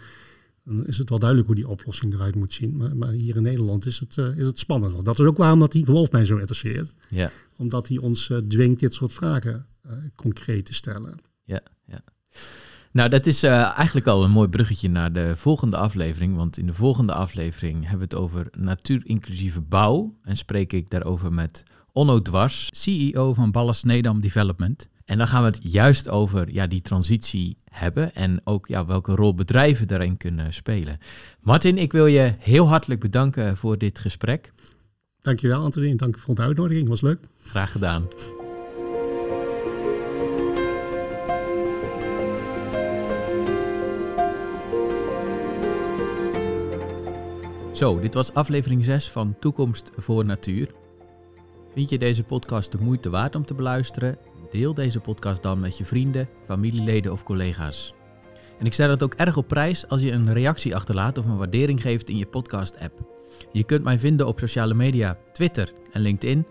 [0.66, 2.76] dan, is het wel duidelijk hoe die oplossing eruit moet zien.
[2.76, 5.04] Maar, maar hier in Nederland is het, uh, is het spannender.
[5.04, 6.94] Dat is ook waarom dat die Wolf mij zo interesseert.
[7.08, 7.30] Ja.
[7.56, 9.66] Omdat hij ons uh, dwingt dit soort vragen
[10.14, 11.14] concreet te stellen.
[11.44, 12.00] Ja, ja.
[12.92, 16.36] Nou, dat is eigenlijk al een mooi bruggetje naar de volgende aflevering.
[16.36, 20.18] Want in de volgende aflevering hebben we het over natuurinclusieve bouw.
[20.22, 21.62] En spreek ik daarover met
[21.92, 24.88] Onno Dwars, CEO van Ballast Nedam Development.
[25.06, 29.14] En dan gaan we het juist over ja, die transitie hebben en ook ja, welke
[29.14, 30.98] rol bedrijven daarin kunnen spelen.
[31.40, 34.52] Martin, ik wil je heel hartelijk bedanken voor dit gesprek.
[35.20, 37.18] Dankjewel Anthony, dank voor de uitnodiging, was leuk.
[37.42, 38.08] Graag gedaan.
[47.72, 50.70] Zo, dit was aflevering 6 van Toekomst voor Natuur.
[51.72, 54.18] Vind je deze podcast de moeite waard om te beluisteren?
[54.50, 57.94] Deel deze podcast dan met je vrienden, familieleden of collega's.
[58.58, 61.36] En ik stel het ook erg op prijs als je een reactie achterlaat of een
[61.36, 63.14] waardering geeft in je podcast-app.
[63.52, 66.46] Je kunt mij vinden op sociale media, Twitter en LinkedIn.